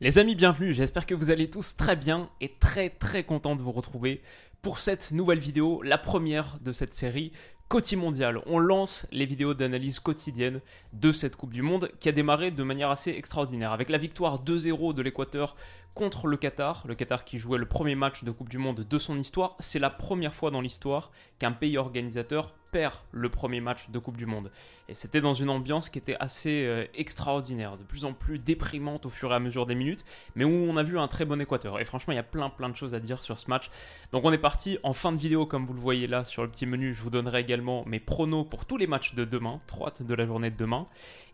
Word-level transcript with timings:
Les 0.00 0.20
amis, 0.20 0.36
bienvenue, 0.36 0.72
j'espère 0.72 1.06
que 1.06 1.14
vous 1.16 1.32
allez 1.32 1.50
tous 1.50 1.74
très 1.74 1.96
bien 1.96 2.30
et 2.40 2.54
très 2.60 2.88
très 2.88 3.24
content 3.24 3.56
de 3.56 3.62
vous 3.62 3.72
retrouver 3.72 4.22
pour 4.62 4.78
cette 4.78 5.10
nouvelle 5.10 5.40
vidéo, 5.40 5.82
la 5.82 5.98
première 5.98 6.60
de 6.60 6.70
cette 6.70 6.94
série 6.94 7.32
Côté 7.66 7.96
Mondial. 7.96 8.40
On 8.46 8.60
lance 8.60 9.08
les 9.10 9.26
vidéos 9.26 9.54
d'analyse 9.54 9.98
quotidienne 9.98 10.60
de 10.92 11.10
cette 11.10 11.34
Coupe 11.34 11.52
du 11.52 11.62
Monde 11.62 11.90
qui 11.98 12.08
a 12.08 12.12
démarré 12.12 12.52
de 12.52 12.62
manière 12.62 12.90
assez 12.90 13.10
extraordinaire 13.10 13.72
avec 13.72 13.88
la 13.88 13.98
victoire 13.98 14.44
2-0 14.44 14.94
de 14.94 15.02
l'Équateur 15.02 15.56
contre 15.94 16.26
le 16.26 16.36
Qatar, 16.36 16.84
le 16.86 16.94
Qatar 16.94 17.24
qui 17.24 17.38
jouait 17.38 17.58
le 17.58 17.66
premier 17.66 17.94
match 17.94 18.24
de 18.24 18.30
Coupe 18.30 18.48
du 18.48 18.58
Monde 18.58 18.86
de 18.88 18.98
son 18.98 19.18
histoire. 19.18 19.56
C'est 19.58 19.78
la 19.78 19.90
première 19.90 20.32
fois 20.32 20.50
dans 20.50 20.60
l'histoire 20.60 21.10
qu'un 21.38 21.52
pays 21.52 21.76
organisateur 21.76 22.54
perd 22.70 22.94
le 23.12 23.28
premier 23.28 23.60
match 23.60 23.90
de 23.90 23.98
Coupe 23.98 24.16
du 24.16 24.26
Monde. 24.26 24.50
Et 24.88 24.94
c'était 24.94 25.20
dans 25.20 25.34
une 25.34 25.50
ambiance 25.50 25.88
qui 25.88 25.98
était 25.98 26.16
assez 26.20 26.64
euh, 26.66 26.84
extraordinaire, 26.94 27.76
de 27.76 27.82
plus 27.82 28.04
en 28.04 28.12
plus 28.12 28.38
déprimante 28.38 29.06
au 29.06 29.10
fur 29.10 29.32
et 29.32 29.34
à 29.34 29.40
mesure 29.40 29.66
des 29.66 29.74
minutes, 29.74 30.04
mais 30.34 30.44
où 30.44 30.50
on 30.50 30.76
a 30.76 30.82
vu 30.82 30.98
un 30.98 31.08
très 31.08 31.24
bon 31.24 31.40
Équateur. 31.40 31.80
Et 31.80 31.84
franchement, 31.84 32.12
il 32.12 32.16
y 32.16 32.20
a 32.20 32.24
plein 32.24 32.50
plein 32.50 32.68
de 32.68 32.76
choses 32.76 32.94
à 32.94 33.00
dire 33.00 33.22
sur 33.22 33.38
ce 33.38 33.48
match. 33.48 33.70
Donc 34.12 34.24
on 34.24 34.32
est 34.32 34.38
parti 34.38 34.78
en 34.82 34.92
fin 34.92 35.12
de 35.12 35.18
vidéo, 35.18 35.46
comme 35.46 35.66
vous 35.66 35.74
le 35.74 35.80
voyez 35.80 36.06
là 36.06 36.24
sur 36.24 36.42
le 36.42 36.50
petit 36.50 36.66
menu, 36.66 36.94
je 36.94 37.02
vous 37.02 37.10
donnerai 37.10 37.40
également 37.40 37.84
mes 37.86 38.00
pronos 38.00 38.44
pour 38.44 38.66
tous 38.66 38.76
les 38.76 38.86
matchs 38.86 39.14
de 39.14 39.24
demain, 39.24 39.60
trois 39.66 39.92
de 39.98 40.14
la 40.14 40.26
journée 40.26 40.50
de 40.50 40.56
demain. 40.56 40.86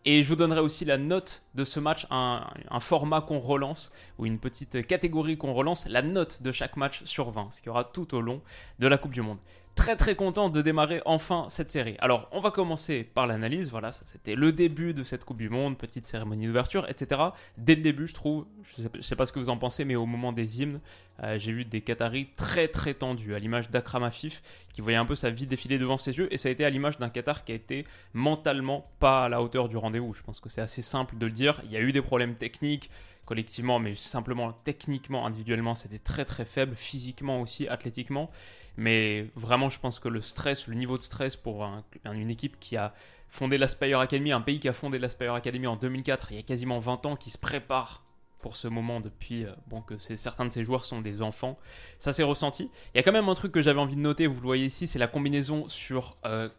Et 0.07 0.23
je 0.23 0.29
vous 0.29 0.37
donnerai 0.37 0.61
aussi 0.61 0.85
la 0.85 0.99
note 0.99 1.43
de 1.55 1.65
ce 1.65 1.81
match, 1.81 2.07
un, 2.11 2.47
un 2.71 2.81
format 2.81 3.23
qu'on 3.23 3.39
relance, 3.39 3.91
ou 4.19 4.27
une 4.27 4.39
petite 4.45 4.87
catégorie 4.87 5.39
qu'on 5.39 5.55
relance, 5.55 5.89
la 5.89 6.03
note 6.03 6.43
de 6.43 6.53
chaque 6.53 6.77
match 6.77 7.03
sur 7.05 7.31
20, 7.31 7.51
ce 7.51 7.63
qu'il 7.63 7.69
y 7.69 7.71
aura 7.71 7.83
tout 7.83 8.15
au 8.15 8.21
long 8.21 8.43
de 8.79 8.87
la 8.87 8.99
Coupe 8.99 9.13
du 9.13 9.23
Monde 9.23 9.39
très 9.75 9.97
très 9.97 10.15
content 10.15 10.49
de 10.49 10.63
démarrer 10.63 11.03
enfin 11.05 11.47
cette 11.49 11.73
série. 11.73 11.97
Alors 11.99 12.29
on 12.33 12.39
va 12.39 12.51
commencer 12.51 13.05
par 13.05 13.27
l'analyse, 13.27 13.71
voilà, 13.71 13.93
ça 13.93 14.03
c'était 14.05 14.35
le 14.35 14.53
début 14.53 14.95
de 14.95 15.03
cette 15.03 15.25
Coupe 15.25 15.39
du 15.39 15.49
Monde, 15.49 15.77
petite 15.77 16.07
cérémonie 16.07 16.47
d'ouverture, 16.47 16.89
etc. 16.89 17.21
Dès 17.59 17.75
le 17.75 17.83
début 17.83 18.07
je 18.07 18.15
trouve, 18.15 18.47
je 18.63 18.83
sais, 18.83 18.89
sais, 19.01 19.17
pas 19.17 19.27
ce 19.27 19.33
que 19.33 19.39
vous 19.39 19.51
en 19.51 19.57
pensez, 19.57 19.85
mais 19.85 19.97
au 19.97 20.07
moment 20.07 20.33
des 20.33 20.63
hymnes, 20.63 20.81
euh, 21.23 21.39
j'ai 21.39 21.53
vu 21.53 21.65
des 21.65 21.81
Qataris 21.81 22.29
très 22.37 22.69
très 22.69 22.95
tendus, 22.95 23.35
à 23.35 23.39
l'image 23.39 23.71
d'Akram 23.71 24.03
Afif, 24.03 24.43
qui 24.73 24.81
voyait 24.81 24.99
un 24.99 25.07
peu 25.07 25.15
sa 25.15 25.31
vie 25.31 25.47
défiler 25.47 25.79
devant 25.79 25.97
ses 25.97 26.19
yeux, 26.19 26.33
et 26.33 26.37
ça 26.37 26.49
a 26.49 26.53
été 26.53 26.65
à 26.65 26.71
l'image 26.71 26.99
d'un 26.99 27.09
Qatar 27.09 27.45
qui 27.45 27.53
a 27.53 27.55
été 27.55 27.85
mentalement 28.13 28.91
pas 28.99 29.25
à 29.25 29.29
la 29.29 29.43
hauteur 29.43 29.69
du 29.69 29.77
rendez-vous. 29.77 30.13
Je 30.15 30.23
pense 30.23 30.41
que 30.41 30.49
c'est 30.49 30.61
assez 30.61 30.83
simple 30.83 31.17
de 31.17 31.27
le 31.27 31.33
dire, 31.33 31.61
il 31.65 31.71
y 31.71 31.77
a 31.77 31.81
eu 31.81 31.93
des 31.93 32.03
problèmes 32.03 32.35
techniques, 32.35 32.91
collectivement, 33.25 33.79
mais 33.79 33.95
simplement 33.95 34.53
techniquement, 34.65 35.27
individuellement, 35.27 35.75
c'était 35.75 35.99
très 35.99 36.25
très 36.25 36.45
faible, 36.45 36.77
physiquement 36.77 37.41
aussi, 37.41 37.69
athlétiquement. 37.69 38.31
Mais 38.77 39.31
vraiment, 39.37 39.69
je 39.69 39.79
pense 39.79 39.99
que 39.99 40.09
le 40.09 40.21
stress, 40.21 40.67
le 40.67 40.75
niveau 40.75 40.99
de 40.99 41.03
stress 41.03 41.37
pour 41.37 41.65
une 42.05 42.31
équipe 42.31 42.59
qui 42.59 42.77
a 42.77 42.93
fondé 43.29 43.59
l'Aspire 43.59 44.01
Academy, 44.01 44.33
un 44.33 44.41
pays 44.41 44.61
qui 44.61 44.69
a 44.69 44.73
fondé 44.73 44.99
l'Aspire 44.99 45.35
Academy 45.35 45.67
en 45.67 45.77
2004, 45.77 46.33
il 46.33 46.37
y 46.37 46.41
a 46.41 46.43
quasiment 46.43 46.79
20 46.79 47.07
ans, 47.07 47.17
qui 47.17 47.31
se 47.31 47.39
prépare 47.39 48.05
pour 48.41 48.57
ce 48.57 48.69
moment 48.69 49.01
depuis 49.01 49.47
euh, 49.47 49.53
bon 49.69 49.81
que 49.81 49.97
certains 49.97 50.45
de 50.45 50.53
ces 50.53 50.65
joueurs 50.65 50.85
sont 50.85 51.01
des 51.01 51.23
enfants. 51.23 51.59
Ça 51.99 52.13
s'est 52.13 52.23
ressenti. 52.23 52.69
Il 52.95 52.99
y 52.99 53.01
a 53.01 53.03
quand 53.03 53.13
même 53.13 53.29
un 53.31 53.35
truc 53.35 53.53
que 53.53 53.63
j'avais 53.63 53.81
envie 53.81 53.97
de 53.97 54.01
noter, 54.01 54.27
vous 54.27 54.41
le 54.41 54.47
voyez 54.47 54.67
ici, 54.67 54.87
c'est 54.87 54.99
la 54.99 55.07
combinaison 55.07 55.67
sur 55.67 56.19
euh, 56.27 56.51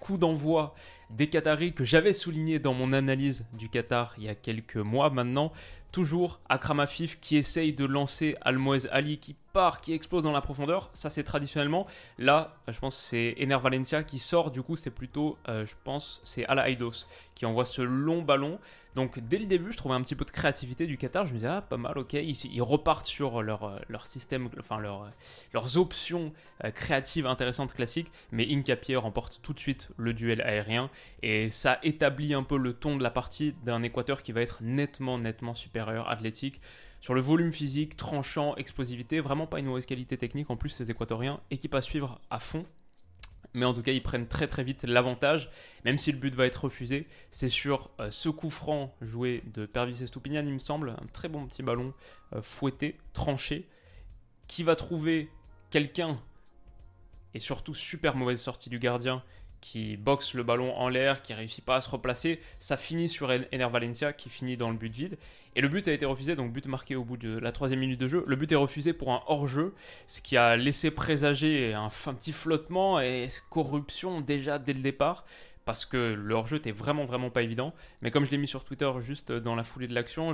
coup 0.00 0.16
d'envoi 0.16 0.74
des 1.10 1.28
Qataris 1.28 1.74
que 1.74 1.84
j'avais 1.84 2.12
souligné 2.12 2.58
dans 2.58 2.74
mon 2.74 2.92
analyse 2.92 3.46
du 3.52 3.68
Qatar 3.68 4.14
il 4.18 4.24
y 4.24 4.28
a 4.28 4.34
quelques 4.34 4.76
mois 4.76 5.10
maintenant. 5.10 5.52
Toujours 5.94 6.40
Akram 6.48 6.80
Afif 6.80 7.20
qui 7.20 7.36
essaye 7.36 7.72
de 7.72 7.84
lancer 7.84 8.36
Almoez 8.40 8.88
Ali 8.90 9.18
qui 9.18 9.36
part, 9.52 9.80
qui 9.80 9.92
explose 9.92 10.24
dans 10.24 10.32
la 10.32 10.40
profondeur. 10.40 10.90
Ça, 10.92 11.08
c'est 11.08 11.22
traditionnellement. 11.22 11.86
Là, 12.18 12.56
je 12.66 12.76
pense 12.80 12.96
c'est 12.96 13.36
Ener 13.40 13.58
Valencia 13.62 14.02
qui 14.02 14.18
sort. 14.18 14.50
Du 14.50 14.60
coup, 14.60 14.74
c'est 14.74 14.90
plutôt, 14.90 15.38
euh, 15.48 15.64
je 15.64 15.74
pense, 15.84 16.20
c'est 16.24 16.44
Ala 16.46 16.68
Aidos 16.68 17.06
qui 17.36 17.46
envoie 17.46 17.64
ce 17.64 17.80
long 17.80 18.22
ballon. 18.22 18.58
Donc, 18.96 19.18
dès 19.20 19.38
le 19.38 19.46
début, 19.46 19.72
je 19.72 19.76
trouvais 19.76 19.94
un 19.94 20.02
petit 20.02 20.14
peu 20.14 20.24
de 20.24 20.30
créativité 20.30 20.86
du 20.86 20.96
Qatar. 20.98 21.26
Je 21.26 21.32
me 21.32 21.38
disais, 21.38 21.48
ah, 21.48 21.62
pas 21.62 21.76
mal, 21.76 21.98
ok. 21.98 22.12
Ils, 22.14 22.62
repartent 22.62 23.06
sur 23.06 23.42
leur, 23.42 23.64
euh, 23.64 23.78
leur 23.88 24.06
système, 24.06 24.48
enfin, 24.58 24.80
euh, 24.84 25.08
leurs 25.52 25.78
options 25.78 26.32
créatives 26.74 27.26
intéressantes 27.26 27.72
classiques. 27.72 28.10
Mais 28.30 28.46
Incapié 28.50 28.96
remporte 28.96 29.40
tout 29.42 29.52
de 29.52 29.58
suite 29.60 29.88
le 29.96 30.12
duel 30.12 30.40
aérien. 30.42 30.90
Et 31.22 31.50
ça 31.50 31.78
établit 31.82 32.34
un 32.34 32.42
peu 32.42 32.56
le 32.56 32.72
ton 32.72 32.96
de 32.96 33.02
la 33.02 33.10
partie 33.10 33.54
d'un 33.64 33.82
Équateur 33.82 34.22
qui 34.22 34.32
va 34.32 34.42
être 34.42 34.58
nettement, 34.62 35.18
nettement 35.18 35.54
supérieur 35.54 35.83
athlétique 35.88 36.60
sur 37.00 37.12
le 37.12 37.20
volume 37.20 37.52
physique, 37.52 37.96
tranchant, 37.96 38.56
explosivité, 38.56 39.20
vraiment 39.20 39.46
pas 39.46 39.58
une 39.58 39.66
mauvaise 39.66 39.84
qualité 39.84 40.16
technique. 40.16 40.48
En 40.48 40.56
plus, 40.56 40.70
ces 40.70 40.90
Équatoriens, 40.90 41.38
équipe 41.50 41.74
à 41.74 41.82
suivre 41.82 42.18
à 42.30 42.40
fond. 42.40 42.64
Mais 43.52 43.66
en 43.66 43.74
tout 43.74 43.82
cas, 43.82 43.92
ils 43.92 44.02
prennent 44.02 44.26
très 44.26 44.48
très 44.48 44.64
vite 44.64 44.84
l'avantage, 44.84 45.50
même 45.84 45.98
si 45.98 46.10
le 46.12 46.18
but 46.18 46.34
va 46.34 46.46
être 46.46 46.64
refusé. 46.64 47.06
C'est 47.30 47.50
sur 47.50 47.90
euh, 48.00 48.10
ce 48.10 48.28
coup 48.28 48.48
franc 48.50 48.94
joué 49.02 49.44
de 49.52 49.66
Pervis 49.66 50.02
Estupinian, 50.02 50.46
il 50.46 50.54
me 50.54 50.58
semble, 50.58 50.90
un 50.90 51.06
très 51.12 51.28
bon 51.28 51.46
petit 51.46 51.62
ballon 51.62 51.92
euh, 52.32 52.40
fouetté, 52.40 52.98
tranché, 53.12 53.68
qui 54.48 54.62
va 54.62 54.74
trouver 54.74 55.30
quelqu'un, 55.70 56.18
et 57.34 57.38
surtout 57.38 57.74
super 57.74 58.16
mauvaise 58.16 58.40
sortie 58.40 58.70
du 58.70 58.78
gardien, 58.78 59.22
qui 59.64 59.96
boxe 59.96 60.34
le 60.34 60.42
ballon 60.42 60.76
en 60.76 60.90
l'air, 60.90 61.22
qui 61.22 61.32
réussit 61.32 61.64
pas 61.64 61.76
à 61.76 61.80
se 61.80 61.88
replacer. 61.88 62.38
Ça 62.58 62.76
finit 62.76 63.08
sur 63.08 63.30
Ener 63.30 63.68
Valencia 63.72 64.12
qui 64.12 64.28
finit 64.28 64.58
dans 64.58 64.68
le 64.68 64.76
but 64.76 64.94
vide. 64.94 65.16
Et 65.56 65.62
le 65.62 65.68
but 65.68 65.88
a 65.88 65.92
été 65.94 66.04
refusé, 66.04 66.36
donc 66.36 66.52
but 66.52 66.66
marqué 66.66 66.96
au 66.96 67.02
bout 67.02 67.16
de 67.16 67.38
la 67.38 67.50
troisième 67.50 67.80
minute 67.80 67.98
de 67.98 68.06
jeu. 68.06 68.24
Le 68.26 68.36
but 68.36 68.52
est 68.52 68.56
refusé 68.56 68.92
pour 68.92 69.10
un 69.10 69.22
hors-jeu, 69.26 69.72
ce 70.06 70.20
qui 70.20 70.36
a 70.36 70.56
laissé 70.56 70.90
présager 70.90 71.72
un, 71.72 71.86
un 71.86 72.14
petit 72.14 72.32
flottement 72.32 73.00
et 73.00 73.26
corruption 73.48 74.20
déjà 74.20 74.58
dès 74.58 74.74
le 74.74 74.80
départ 74.80 75.24
parce 75.64 75.86
que 75.86 76.14
le 76.14 76.34
hors-jeu 76.34 76.58
était 76.58 76.72
vraiment 76.72 77.04
vraiment 77.04 77.30
pas 77.30 77.42
évident. 77.42 77.74
Mais 78.02 78.10
comme 78.10 78.24
je 78.24 78.30
l'ai 78.30 78.38
mis 78.38 78.48
sur 78.48 78.64
Twitter 78.64 78.90
juste 79.00 79.32
dans 79.32 79.54
la 79.54 79.64
foulée 79.64 79.88
de 79.88 79.94
l'action, 79.94 80.32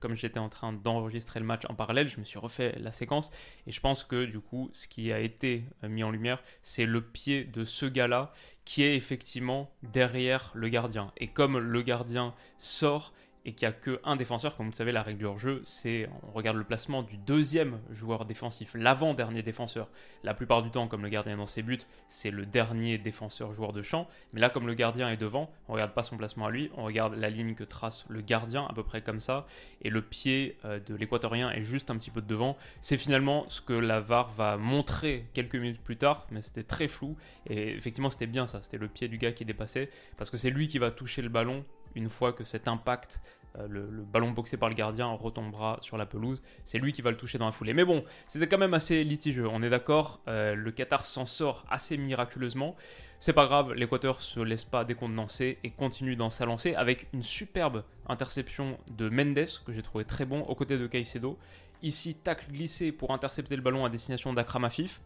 comme 0.00 0.14
j'étais 0.14 0.40
en 0.40 0.48
train 0.48 0.72
d'enregistrer 0.72 1.40
le 1.40 1.46
match 1.46 1.62
en 1.68 1.74
parallèle, 1.74 2.08
je 2.08 2.18
me 2.18 2.24
suis 2.24 2.38
refait 2.38 2.74
la 2.78 2.92
séquence 2.92 3.30
et 3.66 3.72
je 3.72 3.80
pense 3.80 4.04
que 4.04 4.24
du 4.24 4.40
coup, 4.40 4.70
ce 4.72 4.88
qui 4.88 5.12
a 5.12 5.20
été 5.20 5.64
mis 5.82 6.02
en 6.02 6.10
lumière, 6.10 6.42
c'est 6.62 6.86
le 6.86 7.00
pied 7.00 7.44
de 7.44 7.64
ce 7.64 7.86
gars-là 7.86 8.32
qui 8.64 8.82
est 8.82 8.96
effectivement 8.96 9.72
derrière 9.82 10.50
le 10.54 10.68
gardien. 10.68 11.12
Et 11.16 11.28
comme 11.28 11.58
le 11.58 11.82
gardien 11.82 12.34
sort 12.58 13.12
et 13.44 13.54
qu'il 13.54 13.68
n'y 13.68 13.74
a 13.74 13.76
qu'un 13.76 14.16
défenseur, 14.16 14.56
comme 14.56 14.66
vous 14.66 14.72
le 14.72 14.76
savez, 14.76 14.92
la 14.92 15.02
règle 15.02 15.18
du 15.18 15.24
hors-jeu, 15.24 15.60
c'est 15.64 16.08
on 16.28 16.32
regarde 16.32 16.56
le 16.56 16.64
placement 16.64 17.02
du 17.02 17.16
deuxième 17.16 17.80
joueur 17.90 18.24
défensif, 18.24 18.74
l'avant-dernier 18.74 19.42
défenseur. 19.42 19.88
La 20.22 20.34
plupart 20.34 20.62
du 20.62 20.70
temps, 20.70 20.86
comme 20.86 21.02
le 21.02 21.08
gardien 21.08 21.36
dans 21.36 21.46
ses 21.46 21.62
buts, 21.62 21.80
c'est 22.08 22.30
le 22.30 22.46
dernier 22.46 22.98
défenseur 22.98 23.52
joueur 23.52 23.72
de 23.72 23.82
champ. 23.82 24.06
Mais 24.32 24.40
là, 24.40 24.48
comme 24.48 24.66
le 24.66 24.74
gardien 24.74 25.10
est 25.10 25.16
devant, 25.16 25.50
on 25.68 25.72
ne 25.72 25.74
regarde 25.74 25.92
pas 25.92 26.04
son 26.04 26.16
placement 26.16 26.46
à 26.46 26.50
lui, 26.50 26.70
on 26.76 26.84
regarde 26.84 27.14
la 27.14 27.30
ligne 27.30 27.54
que 27.54 27.64
trace 27.64 28.04
le 28.08 28.20
gardien, 28.20 28.66
à 28.66 28.72
peu 28.74 28.84
près 28.84 29.02
comme 29.02 29.20
ça, 29.20 29.46
et 29.82 29.90
le 29.90 30.02
pied 30.02 30.56
euh, 30.64 30.78
de 30.78 30.94
l'équatorien 30.94 31.50
est 31.50 31.62
juste 31.62 31.90
un 31.90 31.96
petit 31.96 32.10
peu 32.10 32.20
de 32.20 32.26
devant. 32.26 32.56
C'est 32.80 32.96
finalement 32.96 33.44
ce 33.48 33.60
que 33.60 33.72
la 33.72 34.00
VAR 34.00 34.28
va 34.30 34.56
montrer 34.56 35.26
quelques 35.34 35.56
minutes 35.56 35.80
plus 35.82 35.96
tard, 35.96 36.26
mais 36.30 36.42
c'était 36.42 36.62
très 36.62 36.86
flou. 36.88 37.16
Et 37.48 37.72
effectivement, 37.72 38.10
c'était 38.10 38.26
bien 38.26 38.46
ça, 38.46 38.62
c'était 38.62 38.78
le 38.78 38.88
pied 38.88 39.08
du 39.08 39.18
gars 39.18 39.32
qui 39.32 39.44
dépassait, 39.44 39.90
parce 40.16 40.30
que 40.30 40.36
c'est 40.36 40.50
lui 40.50 40.68
qui 40.68 40.78
va 40.78 40.90
toucher 40.90 41.22
le 41.22 41.28
ballon 41.28 41.64
une 41.94 42.08
fois 42.08 42.32
que 42.32 42.44
cet 42.44 42.68
impact, 42.68 43.20
euh, 43.58 43.66
le, 43.68 43.82
ballon 43.82 44.30
boxé 44.30 44.56
par 44.56 44.68
le 44.68 44.74
gardien 44.74 45.06
retombera 45.06 45.78
sur 45.80 45.96
la 45.96 46.06
pelouse, 46.06 46.42
c'est 46.64 46.78
lui 46.78 46.92
qui 46.92 47.02
va 47.02 47.10
le 47.10 47.16
toucher 47.16 47.38
dans 47.38 47.46
la 47.46 47.52
foulée. 47.52 47.74
Mais 47.74 47.84
bon, 47.84 48.04
c'était 48.26 48.48
quand 48.48 48.58
même 48.58 48.74
assez 48.74 49.04
litigieux, 49.04 49.46
on 49.48 49.62
est 49.62 49.70
d'accord, 49.70 50.20
euh, 50.28 50.54
le 50.54 50.70
Qatar 50.70 51.06
s'en 51.06 51.26
sort 51.26 51.64
assez 51.70 51.96
miraculeusement. 51.96 52.76
C'est 53.20 53.32
pas 53.32 53.46
grave, 53.46 53.72
l'Équateur 53.74 54.20
se 54.20 54.40
laisse 54.40 54.64
pas 54.64 54.84
décontenancer 54.84 55.58
et 55.62 55.70
continue 55.70 56.16
dans 56.16 56.30
sa 56.30 56.44
lancée 56.44 56.74
avec 56.74 57.06
une 57.12 57.22
superbe 57.22 57.84
interception 58.08 58.78
de 58.90 59.08
Mendes 59.08 59.46
que 59.64 59.72
j'ai 59.72 59.82
trouvé 59.82 60.04
très 60.04 60.24
bon 60.24 60.40
aux 60.40 60.54
côtés 60.54 60.76
de 60.76 60.86
Caicedo. 60.86 61.38
Ici, 61.82 62.14
tacle 62.14 62.50
glissé 62.50 62.90
pour 62.90 63.12
intercepter 63.12 63.54
le 63.54 63.62
ballon 63.62 63.84
à 63.84 63.90
destination 63.90 64.32
d'Akram 64.32 64.64
Afif 64.64 65.00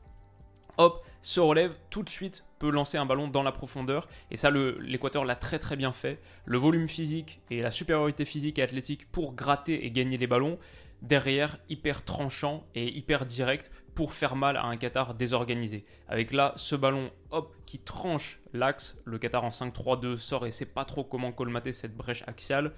hop, 0.78 1.04
se 1.22 1.40
relève, 1.40 1.74
tout 1.90 2.02
de 2.02 2.08
suite 2.08 2.44
peut 2.58 2.70
lancer 2.70 2.98
un 2.98 3.06
ballon 3.06 3.28
dans 3.28 3.42
la 3.42 3.52
profondeur. 3.52 4.08
Et 4.30 4.36
ça, 4.36 4.50
l'Équateur 4.50 5.24
l'a 5.24 5.34
très 5.34 5.58
très 5.58 5.76
bien 5.76 5.92
fait. 5.92 6.20
Le 6.44 6.58
volume 6.58 6.86
physique 6.86 7.40
et 7.50 7.60
la 7.60 7.70
supériorité 7.70 8.24
physique 8.24 8.58
et 8.58 8.62
athlétique 8.62 9.10
pour 9.10 9.34
gratter 9.34 9.84
et 9.84 9.90
gagner 9.90 10.18
les 10.18 10.26
ballons. 10.26 10.58
Derrière, 11.02 11.58
hyper 11.68 12.04
tranchant 12.04 12.66
et 12.74 12.88
hyper 12.96 13.26
direct 13.26 13.70
pour 13.94 14.14
faire 14.14 14.36
mal 14.36 14.56
à 14.56 14.64
un 14.64 14.76
Qatar 14.76 15.14
désorganisé. 15.14 15.84
Avec 16.08 16.32
là, 16.32 16.52
ce 16.56 16.74
ballon, 16.74 17.10
hop, 17.30 17.54
qui 17.66 17.78
tranche 17.78 18.40
l'axe. 18.52 18.98
Le 19.04 19.18
Qatar 19.18 19.44
en 19.44 19.48
5-3-2 19.48 20.18
sort 20.18 20.46
et 20.46 20.50
sait 20.50 20.72
pas 20.72 20.84
trop 20.84 21.04
comment 21.04 21.32
colmater 21.32 21.72
cette 21.72 21.96
brèche 21.96 22.22
axiale. 22.26 22.72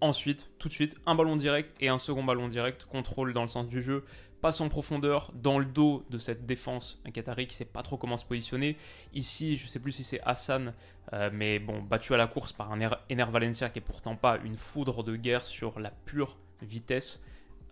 Ensuite, 0.00 0.50
tout 0.58 0.68
de 0.68 0.72
suite, 0.72 0.96
un 1.06 1.14
ballon 1.14 1.36
direct 1.36 1.74
et 1.80 1.88
un 1.88 1.98
second 1.98 2.24
ballon 2.24 2.48
direct, 2.48 2.86
contrôle 2.86 3.32
dans 3.32 3.42
le 3.42 3.48
sens 3.48 3.68
du 3.68 3.82
jeu, 3.82 4.04
passe 4.42 4.60
en 4.60 4.68
profondeur 4.68 5.32
dans 5.34 5.58
le 5.58 5.64
dos 5.64 6.04
de 6.10 6.18
cette 6.18 6.44
défense 6.44 7.00
un 7.06 7.12
Qatari 7.12 7.46
qui 7.46 7.54
sait 7.54 7.64
pas 7.64 7.82
trop 7.82 7.96
comment 7.96 8.16
se 8.16 8.24
positionner. 8.24 8.76
Ici, 9.14 9.56
je 9.56 9.68
sais 9.68 9.78
plus 9.78 9.92
si 9.92 10.04
c'est 10.04 10.20
Hassan, 10.24 10.74
euh, 11.12 11.30
mais 11.32 11.60
bon, 11.60 11.80
battu 11.80 12.12
à 12.12 12.16
la 12.16 12.26
course 12.26 12.52
par 12.52 12.72
un 12.72 12.80
Ener 13.10 13.30
Valencia 13.30 13.70
qui 13.70 13.78
est 13.78 13.82
pourtant 13.82 14.16
pas 14.16 14.38
une 14.44 14.56
foudre 14.56 15.04
de 15.04 15.16
guerre 15.16 15.42
sur 15.42 15.78
la 15.78 15.90
pure 15.90 16.38
vitesse. 16.60 17.22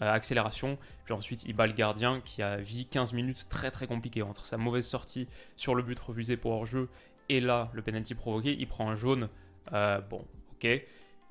Euh, 0.03 0.11
accélération, 0.11 0.79
puis 1.05 1.13
ensuite 1.13 1.45
il 1.45 1.55
bat 1.55 1.67
le 1.67 1.75
gardien 1.75 2.23
qui 2.25 2.41
a 2.41 2.57
vu 2.57 2.87
15 2.87 3.13
minutes 3.13 3.49
très 3.51 3.71
très 3.71 3.87
compliquées 3.87 4.23
entre 4.23 4.47
sa 4.47 4.57
mauvaise 4.57 4.87
sortie 4.87 5.29
sur 5.57 5.75
le 5.75 5.83
but 5.83 5.99
refusé 5.99 6.39
pour 6.39 6.53
hors-jeu 6.53 6.89
et 7.29 7.39
là 7.39 7.71
le 7.75 7.83
penalty 7.83 8.15
provoqué, 8.15 8.57
il 8.59 8.67
prend 8.67 8.89
un 8.89 8.95
jaune, 8.95 9.29
euh, 9.75 10.01
bon 10.01 10.25
ok, 10.55 10.69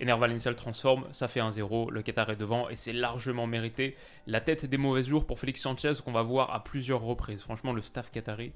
Ener 0.01 0.15
Valencia 0.17 0.49
le 0.49 0.55
transforme, 0.55 1.05
ça 1.11 1.27
fait 1.27 1.41
1-0, 1.41 1.91
le 1.91 2.01
Qatar 2.01 2.29
est 2.29 2.35
devant 2.35 2.69
et 2.69 2.75
c'est 2.75 2.93
largement 2.93 3.47
mérité. 3.47 3.95
La 4.27 4.39
tête 4.39 4.65
des 4.65 4.77
mauvais 4.77 5.03
jours 5.03 5.25
pour 5.25 5.39
Félix 5.39 5.61
Sanchez 5.61 5.93
qu'on 6.03 6.11
va 6.11 6.23
voir 6.23 6.53
à 6.53 6.63
plusieurs 6.63 7.01
reprises. 7.01 7.41
Franchement, 7.41 7.73
le 7.73 7.81
staff 7.81 8.09
qatari 8.11 8.53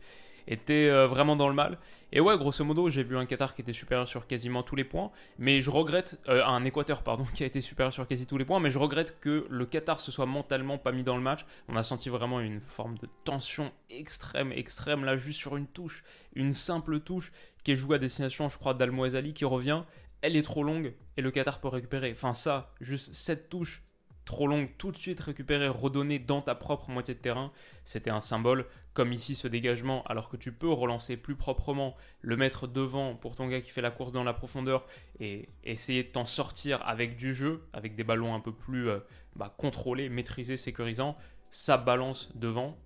était 0.47 0.89
euh, 0.89 1.07
vraiment 1.07 1.35
dans 1.35 1.47
le 1.47 1.53
mal. 1.53 1.77
Et 2.11 2.19
ouais, 2.19 2.37
grosso 2.37 2.63
modo, 2.63 2.89
j'ai 2.89 3.03
vu 3.03 3.17
un 3.17 3.25
Qatar 3.25 3.53
qui 3.53 3.61
était 3.61 3.73
supérieur 3.73 4.07
sur 4.07 4.27
quasiment 4.27 4.63
tous 4.63 4.75
les 4.75 4.83
points, 4.83 5.11
mais 5.37 5.61
je 5.61 5.69
regrette, 5.69 6.19
euh, 6.27 6.43
un 6.45 6.63
Équateur, 6.63 7.03
pardon, 7.03 7.25
qui 7.33 7.43
a 7.43 7.45
été 7.45 7.61
supérieur 7.61 7.93
sur 7.93 8.07
quasi 8.07 8.25
tous 8.25 8.37
les 8.37 8.45
points, 8.45 8.59
mais 8.59 8.71
je 8.71 8.77
regrette 8.77 9.19
que 9.19 9.45
le 9.49 9.65
Qatar 9.65 9.99
se 9.99 10.11
soit 10.11 10.25
mentalement 10.25 10.77
pas 10.77 10.91
mis 10.91 11.03
dans 11.03 11.15
le 11.15 11.23
match. 11.23 11.41
On 11.67 11.75
a 11.75 11.83
senti 11.83 12.09
vraiment 12.09 12.39
une 12.39 12.61
forme 12.61 12.97
de 12.97 13.07
tension 13.23 13.71
extrême, 13.89 14.51
extrême, 14.51 15.05
là, 15.05 15.17
juste 15.17 15.39
sur 15.39 15.57
une 15.57 15.67
touche, 15.67 16.03
une 16.35 16.53
simple 16.53 16.99
touche 16.99 17.31
qui 17.63 17.71
est 17.71 17.75
jouée 17.75 17.95
à 17.95 17.99
destination, 17.99 18.49
je 18.49 18.57
crois, 18.57 18.73
d'Almoez 18.73 19.15
Ali 19.15 19.33
qui 19.33 19.45
revient 19.45 19.83
elle 20.23 20.35
est 20.35 20.41
trop 20.41 20.63
longue 20.63 20.93
et 21.17 21.21
le 21.21 21.29
Qatar 21.29 21.61
peut 21.61 21.67
récupérer. 21.67 22.11
Enfin 22.13 22.33
ça, 22.33 22.73
juste 22.81 23.13
cette 23.13 23.49
touche 23.49 23.83
trop 24.25 24.47
longue, 24.47 24.69
tout 24.77 24.91
de 24.91 24.97
suite 24.97 25.19
récupérer, 25.19 25.67
redonner 25.67 26.17
dans 26.17 26.41
ta 26.41 26.55
propre 26.55 26.89
moitié 26.89 27.13
de 27.13 27.19
terrain, 27.19 27.51
c'était 27.83 28.09
un 28.09 28.21
symbole. 28.21 28.65
Comme 28.93 29.11
ici 29.11 29.35
ce 29.35 29.47
dégagement, 29.47 30.03
alors 30.03 30.29
que 30.29 30.37
tu 30.37 30.51
peux 30.51 30.69
relancer 30.69 31.17
plus 31.17 31.35
proprement, 31.35 31.95
le 32.21 32.37
mettre 32.37 32.67
devant 32.67 33.15
pour 33.15 33.35
ton 33.35 33.47
gars 33.47 33.59
qui 33.59 33.69
fait 33.69 33.81
la 33.81 33.91
course 33.91 34.11
dans 34.11 34.23
la 34.23 34.33
profondeur 34.33 34.85
et 35.19 35.49
essayer 35.63 36.03
de 36.03 36.09
t'en 36.09 36.25
sortir 36.25 36.81
avec 36.87 37.17
du 37.17 37.33
jeu, 37.33 37.63
avec 37.73 37.95
des 37.95 38.03
ballons 38.03 38.33
un 38.35 38.39
peu 38.39 38.53
plus 38.53 38.89
euh, 38.89 38.99
bah, 39.35 39.53
contrôlés, 39.57 40.09
maîtrisés, 40.09 40.57
sécurisants, 40.57 41.17
ça 41.49 41.77
balance 41.77 42.31
devant 42.35 42.77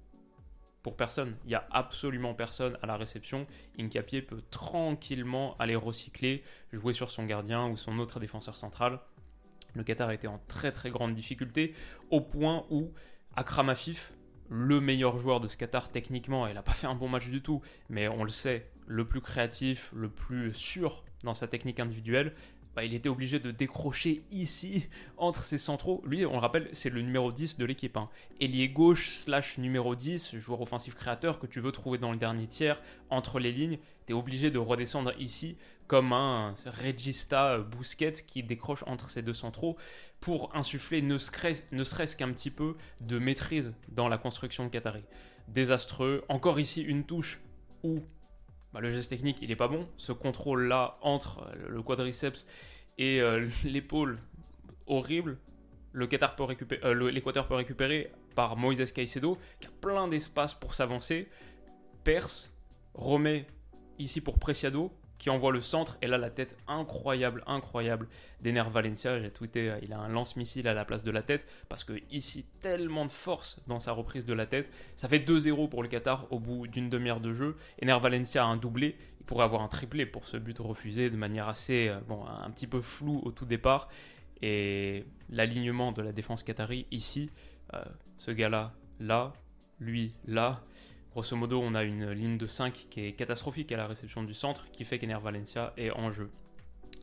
personne. 0.96 1.36
Il 1.46 1.50
n'y 1.50 1.56
a 1.56 1.68
absolument 1.72 2.34
personne 2.34 2.78
à 2.82 2.88
la 2.88 2.98
réception. 2.98 3.48
Incapié 3.80 4.22
peut 4.22 4.42
tranquillement 4.52 5.56
aller 5.58 5.76
recycler, 5.76 6.44
jouer 6.72 6.94
sur 6.94 7.12
son 7.12 7.26
gardien 7.26 7.68
ou 7.68 7.78
son 7.78 8.00
autre 8.00 8.20
défenseur 8.20 8.56
central. 8.56 9.00
Le 9.74 9.84
Qatar 9.84 10.12
était 10.12 10.28
en 10.28 10.40
très 10.48 10.72
très 10.72 10.90
grande 10.90 11.14
difficulté 11.14 11.74
au 12.10 12.22
point 12.22 12.66
où 12.70 12.92
Akram 13.36 13.70
Afif, 13.70 14.14
le 14.50 14.80
meilleur 14.82 15.20
joueur 15.20 15.40
de 15.40 15.48
ce 15.48 15.58
Qatar 15.58 15.90
techniquement, 15.90 16.48
il 16.48 16.54
n'a 16.54 16.64
pas 16.64 16.72
fait 16.74 16.88
un 16.88 16.96
bon 16.96 17.10
match 17.10 17.28
du 17.28 17.42
tout, 17.42 17.62
mais 17.90 18.08
on 18.08 18.24
le 18.24 18.32
sait, 18.32 18.72
le 18.88 19.06
plus 19.06 19.22
créatif, 19.22 19.92
le 19.94 20.10
plus 20.10 20.54
sûr 20.54 21.04
dans 21.24 21.34
sa 21.34 21.48
technique 21.48 21.80
individuelle, 21.80 22.34
bah, 22.78 22.84
il 22.84 22.94
était 22.94 23.10
obligé 23.10 23.40
de 23.40 23.50
décrocher 23.50 24.22
ici 24.32 24.88
entre 25.18 25.44
ses 25.44 25.58
centraux. 25.58 26.04
Lui, 26.06 26.28
on 26.28 26.34
le 26.34 26.38
rappelle, 26.38 26.70
c'est 26.74 26.92
le 26.92 27.02
numéro 27.02 27.32
10 27.32 27.58
de 27.58 27.66
l'équipe. 27.66 27.98
Hein. 27.98 28.08
Ailier 28.40 28.70
gauche 28.70 29.10
slash 29.10 29.58
numéro 29.58 29.96
10, 29.96 30.36
joueur 30.38 30.62
offensif 30.62 30.94
créateur 30.94 31.40
que 31.40 31.48
tu 31.48 31.60
veux 31.60 31.72
trouver 31.72 31.98
dans 31.98 32.12
le 32.12 32.20
dernier 32.20 32.46
tiers, 32.46 32.80
entre 33.10 33.40
les 33.40 33.52
lignes. 33.52 33.80
Tu 34.06 34.14
es 34.14 34.16
obligé 34.16 34.52
de 34.52 34.60
redescendre 34.60 35.12
ici 35.18 35.58
comme 35.88 36.14
un 36.14 36.54
Regista 36.68 37.58
Bousquet 37.58 38.12
qui 38.12 38.44
décroche 38.44 38.84
entre 38.86 39.10
ces 39.10 39.24
deux 39.24 39.34
centraux 39.34 39.76
pour 40.20 40.56
insuffler 40.56 41.02
ne 41.02 41.18
serait-ce 41.18 42.16
qu'un 42.16 42.32
petit 42.32 42.52
peu 42.52 42.76
de 43.02 43.18
maîtrise 43.18 43.74
dans 43.90 44.08
la 44.08 44.20
construction 44.20 44.66
de 44.66 44.70
Qatari. 44.70 45.02
Désastreux. 45.48 46.24
Encore 46.30 46.60
ici 46.60 46.84
une 46.84 47.06
touche 47.06 47.40
où 47.82 48.04
bah, 48.74 48.82
le 48.82 48.92
geste 48.92 49.10
technique, 49.10 49.38
il 49.42 49.50
n'est 49.50 49.56
pas 49.56 49.68
bon. 49.68 49.88
Ce 49.98 50.12
contrôle-là 50.12 50.98
entre 51.02 51.50
le 51.68 51.82
quadriceps 51.82 52.46
et 52.98 53.22
euh, 53.22 53.48
l'épaule, 53.64 54.20
horrible. 54.86 55.38
Le 55.94 56.06
Qatar 56.06 56.36
peut 56.36 56.44
récupérer, 56.44 56.82
euh, 56.86 57.12
l'Équateur 57.12 57.48
peut 57.48 57.56
récupérer 57.56 58.12
par 58.36 58.56
Moïse 58.56 58.92
Caicedo, 58.92 59.38
qui 59.60 59.68
a 59.68 59.72
plein 59.82 60.08
d'espace 60.08 60.54
pour 60.54 60.76
s'avancer. 60.76 61.28
Perse, 62.04 62.56
remet 62.94 63.48
ici 63.98 64.22
pour 64.22 64.38
Preciado, 64.38 64.92
qui 65.18 65.30
envoie 65.30 65.52
le 65.52 65.62
centre. 65.62 65.98
Et 66.02 66.08
là, 66.08 66.18
la 66.18 66.30
tête 66.30 66.58
incroyable, 66.68 67.44
incroyable 67.48 68.08
d'Ener 68.42 68.64
Valencia. 68.70 69.20
J'ai 69.20 69.32
tweeté, 69.32 69.70
euh, 69.70 69.80
il 69.82 69.94
a 69.94 70.00
un 70.00 70.10
lance-missile 70.10 70.68
à 70.68 70.74
la 70.74 70.86
place 70.86 71.04
de 71.04 71.12
la 71.12 71.22
tête. 71.22 71.48
Parce 71.70 71.84
que 71.84 71.94
ici, 72.12 72.46
tellement 72.60 73.06
de 73.06 73.12
force 73.12 73.60
dans 73.68 73.80
sa 73.80 73.92
reprise 73.92 74.26
de 74.26 74.34
la 74.34 74.46
tête. 74.46 74.72
Ça 74.96 75.08
fait 75.08 75.20
2-0 75.20 75.70
pour 75.70 75.84
le 75.84 75.90
Qatar 75.90 76.28
au 76.32 76.40
bout 76.40 76.68
d'une 76.68 76.90
demi-heure 76.90 77.20
de 77.20 77.34
jeu. 77.34 77.56
Ener 77.82 77.98
Valencia 78.00 78.44
a 78.44 78.48
un 78.48 78.58
doublé. 78.58 78.96
Il 79.20 79.26
pourrait 79.26 79.46
avoir 79.46 79.62
un 79.62 79.68
triplé 79.68 80.06
pour 80.06 80.28
ce 80.28 80.38
but 80.38 80.58
refusé 80.60 81.10
de 81.10 81.18
manière 81.18 81.48
assez, 81.48 81.90
euh, 81.90 82.00
bon, 82.08 82.26
un 82.26 82.50
petit 82.52 82.68
peu 82.68 82.82
floue 82.82 83.22
au 83.24 83.32
tout 83.32 83.46
départ. 83.46 83.90
Et 84.42 85.06
l'alignement 85.30 85.92
de 85.92 86.02
la 86.02 86.12
défense 86.12 86.44
qatari 86.44 86.86
ici, 86.92 87.30
euh, 87.74 87.84
ce 88.18 88.32
gars-là, 88.32 88.74
là, 89.00 89.34
lui, 89.80 90.14
là. 90.26 90.64
Grosso 91.18 91.36
modo, 91.36 91.60
on 91.60 91.74
a 91.74 91.82
une 91.82 92.12
ligne 92.12 92.38
de 92.38 92.46
5 92.46 92.90
qui 92.92 93.02
est 93.02 93.14
catastrophique 93.14 93.72
à 93.72 93.78
la 93.78 93.88
réception 93.88 94.22
du 94.22 94.36
centre, 94.36 94.70
qui 94.70 94.86
fait 94.86 95.00
qu'Ener 95.00 95.18
Valencia 95.20 95.74
est 95.76 95.90
en 95.90 96.12
jeu. 96.12 96.30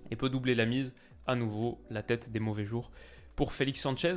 Et 0.09 0.15
peut 0.15 0.29
doubler 0.29 0.55
la 0.55 0.67
mise, 0.67 0.95
à 1.27 1.35
nouveau, 1.35 1.81
la 1.91 2.05
tête 2.05 2.31
des 2.31 2.39
mauvais 2.39 2.65
jours 2.65 2.93
pour 3.35 3.53
Félix 3.53 3.81
Sanchez. 3.81 4.15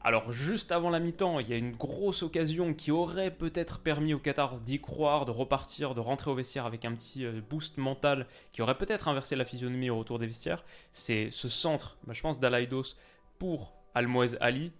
Alors 0.00 0.30
juste 0.30 0.70
avant 0.70 0.90
la 0.90 1.00
mi-temps, 1.00 1.40
il 1.40 1.48
y 1.48 1.52
a 1.52 1.56
une 1.56 1.72
grosse 1.72 2.22
occasion 2.22 2.72
qui 2.72 2.92
aurait 2.92 3.32
peut-être 3.32 3.80
permis 3.80 4.14
au 4.14 4.20
Qatar 4.20 4.60
d'y 4.60 4.80
croire, 4.80 5.24
de 5.26 5.32
repartir, 5.32 5.94
de 5.94 6.00
rentrer 6.00 6.30
au 6.30 6.36
vestiaire 6.36 6.64
avec 6.64 6.84
un 6.84 6.94
petit 6.94 7.24
euh, 7.24 7.40
boost 7.50 7.78
mental 7.78 8.28
qui 8.52 8.62
aurait 8.62 8.78
peut-être 8.78 9.08
inversé 9.08 9.34
la 9.34 9.44
physionomie 9.44 9.90
au 9.90 9.98
retour 9.98 10.20
des 10.20 10.28
vestiaires. 10.28 10.64
C'est 10.92 11.32
ce 11.32 11.48
centre, 11.48 11.98
bah, 12.06 12.12
je 12.12 12.22
pense, 12.22 12.38
d'Alaïdos 12.38 12.94
pour 13.40 13.74
Almoez 13.92 14.36
Ali, 14.40 14.70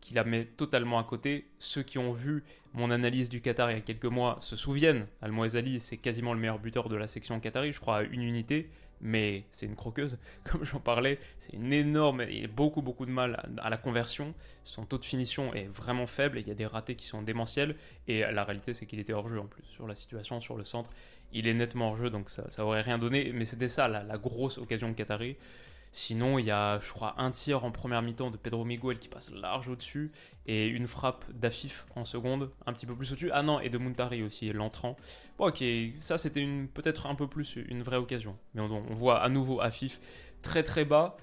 qui 0.00 0.14
la 0.14 0.24
met 0.24 0.44
totalement 0.44 0.98
à 0.98 1.04
côté. 1.04 1.46
Ceux 1.58 1.82
qui 1.82 1.98
ont 1.98 2.12
vu 2.12 2.44
mon 2.72 2.90
analyse 2.90 3.28
du 3.28 3.40
Qatar 3.40 3.70
il 3.70 3.74
y 3.74 3.78
a 3.78 3.82
quelques 3.82 4.04
mois 4.06 4.38
se 4.40 4.56
souviennent. 4.56 5.06
al 5.22 5.32
Ali, 5.54 5.80
c'est 5.80 5.96
quasiment 5.96 6.34
le 6.34 6.40
meilleur 6.40 6.58
buteur 6.58 6.88
de 6.88 6.96
la 6.96 7.06
section 7.06 7.40
qatari, 7.40 7.72
je 7.72 7.80
crois 7.80 7.98
à 7.98 8.02
une 8.02 8.22
unité, 8.22 8.70
mais 9.00 9.44
c'est 9.50 9.66
une 9.66 9.74
croqueuse, 9.76 10.18
comme 10.44 10.64
j'en 10.64 10.78
parlais. 10.78 11.18
C'est 11.38 11.54
une 11.54 11.72
énorme, 11.72 12.24
il 12.30 12.44
a 12.44 12.48
beaucoup 12.48 12.82
beaucoup 12.82 13.06
de 13.06 13.10
mal 13.10 13.42
à 13.58 13.70
la 13.70 13.76
conversion. 13.76 14.34
Son 14.62 14.84
taux 14.84 14.98
de 14.98 15.04
finition 15.04 15.52
est 15.54 15.66
vraiment 15.66 16.06
faible, 16.06 16.38
il 16.38 16.46
y 16.46 16.50
a 16.50 16.54
des 16.54 16.66
ratés 16.66 16.94
qui 16.94 17.06
sont 17.06 17.22
démentiels, 17.22 17.76
et 18.06 18.20
la 18.20 18.44
réalité 18.44 18.74
c'est 18.74 18.86
qu'il 18.86 19.00
était 19.00 19.12
hors 19.12 19.28
jeu 19.28 19.40
en 19.40 19.46
plus, 19.46 19.64
sur 19.64 19.86
la 19.86 19.94
situation, 19.94 20.40
sur 20.40 20.56
le 20.56 20.64
centre. 20.64 20.90
Il 21.32 21.46
est 21.46 21.54
nettement 21.54 21.90
hors 21.90 21.96
jeu, 21.96 22.10
donc 22.10 22.30
ça, 22.30 22.48
ça 22.50 22.64
aurait 22.64 22.82
rien 22.82 22.98
donné, 22.98 23.32
mais 23.32 23.44
c'était 23.44 23.68
ça 23.68 23.88
la, 23.88 24.02
la 24.02 24.18
grosse 24.18 24.58
occasion 24.58 24.88
de 24.88 24.94
Qatari. 24.94 25.36
Sinon, 25.92 26.38
il 26.38 26.44
y 26.46 26.52
a, 26.52 26.78
je 26.78 26.92
crois, 26.92 27.14
un 27.18 27.32
tir 27.32 27.64
en 27.64 27.72
première 27.72 28.00
mi-temps 28.00 28.30
de 28.30 28.36
Pedro 28.36 28.64
Miguel 28.64 28.98
qui 28.98 29.08
passe 29.08 29.32
large 29.32 29.68
au-dessus 29.68 30.12
et 30.46 30.68
une 30.68 30.86
frappe 30.86 31.24
d'Afif 31.32 31.84
en 31.96 32.04
seconde, 32.04 32.50
un 32.64 32.72
petit 32.72 32.86
peu 32.86 32.94
plus 32.94 33.10
au-dessus. 33.10 33.30
Ah 33.32 33.42
non, 33.42 33.58
et 33.58 33.70
de 33.70 33.78
Muntari 33.78 34.22
aussi, 34.22 34.52
l'entrant. 34.52 34.96
Bon, 35.36 35.48
ok, 35.48 35.64
ça 35.98 36.16
c'était 36.16 36.46
peut-être 36.74 37.06
un 37.06 37.16
peu 37.16 37.26
plus 37.26 37.56
une 37.56 37.82
vraie 37.82 37.96
occasion. 37.96 38.36
Mais 38.54 38.60
on, 38.60 38.94
voit 38.94 39.20
à 39.20 39.28
nouveau 39.28 39.60
Afif 39.60 40.00
très 40.42 40.62
très 40.62 40.84
bas, 40.84 41.16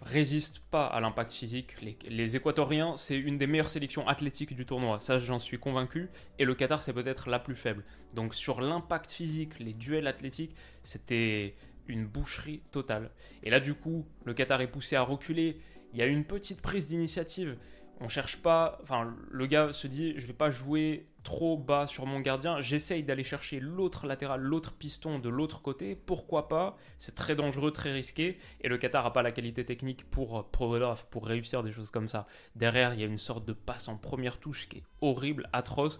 résiste 0.00 0.60
pas 0.70 0.86
à 0.86 1.00
l'impact 1.00 1.32
physique. 1.32 1.80
Les, 1.82 1.98
les 2.08 2.36
Équatoriens, 2.36 2.96
c'est 2.96 3.18
une 3.18 3.36
des 3.36 3.48
meilleures 3.48 3.68
sélections 3.68 4.06
athlétiques 4.06 4.54
du 4.54 4.64
tournoi, 4.64 5.00
ça 5.00 5.18
j'en 5.18 5.40
suis 5.40 5.58
convaincu. 5.58 6.08
Et 6.38 6.44
le 6.44 6.54
Qatar, 6.54 6.84
c'est 6.84 6.92
peut-être 6.92 7.28
la 7.28 7.40
plus 7.40 7.56
faible. 7.56 7.82
Donc 8.14 8.32
sur 8.32 8.60
l'impact 8.60 9.10
physique, 9.10 9.58
les 9.58 9.72
duels 9.72 10.06
athlétiques, 10.06 10.54
c'était 10.84 11.56
une 11.88 12.06
boucherie 12.06 12.62
totale. 12.70 13.10
Et 13.42 13.50
là, 13.50 13.60
du 13.60 13.74
coup, 13.74 14.06
le 14.24 14.34
Qatar 14.34 14.60
est 14.60 14.70
poussé 14.70 14.96
à 14.96 15.02
reculer. 15.02 15.58
Il 15.92 15.98
y 15.98 16.02
a 16.02 16.06
une 16.06 16.24
petite 16.24 16.60
prise 16.60 16.86
d'initiative. 16.86 17.56
On 18.00 18.08
cherche 18.08 18.36
pas. 18.36 18.78
Enfin, 18.82 19.14
le 19.30 19.46
gars 19.46 19.72
se 19.72 19.86
dit 19.86 20.14
je 20.18 20.26
vais 20.26 20.34
pas 20.34 20.50
jouer 20.50 21.06
trop 21.22 21.56
bas 21.56 21.86
sur 21.86 22.06
mon 22.06 22.20
gardien. 22.20 22.60
J'essaye 22.60 23.02
d'aller 23.02 23.24
chercher 23.24 23.58
l'autre 23.58 24.06
latéral, 24.06 24.40
l'autre 24.40 24.74
piston 24.74 25.18
de 25.18 25.28
l'autre 25.28 25.62
côté. 25.62 25.96
Pourquoi 25.96 26.48
pas? 26.48 26.76
C'est 26.98 27.14
très 27.14 27.34
dangereux, 27.34 27.72
très 27.72 27.92
risqué. 27.92 28.36
Et 28.60 28.68
le 28.68 28.76
Qatar 28.76 29.04
n'a 29.04 29.10
pas 29.10 29.22
la 29.22 29.32
qualité 29.32 29.64
technique 29.64 30.08
pour, 30.10 30.44
pour, 30.50 30.78
pour 31.10 31.26
réussir 31.26 31.62
des 31.62 31.72
choses 31.72 31.90
comme 31.90 32.08
ça. 32.08 32.26
Derrière, 32.54 32.94
il 32.94 33.00
y 33.00 33.02
a 33.02 33.06
une 33.06 33.18
sorte 33.18 33.46
de 33.46 33.54
passe 33.54 33.88
en 33.88 33.96
première 33.96 34.38
touche 34.38 34.68
qui 34.68 34.78
est 34.78 34.84
horrible, 35.00 35.48
atroce. 35.52 35.98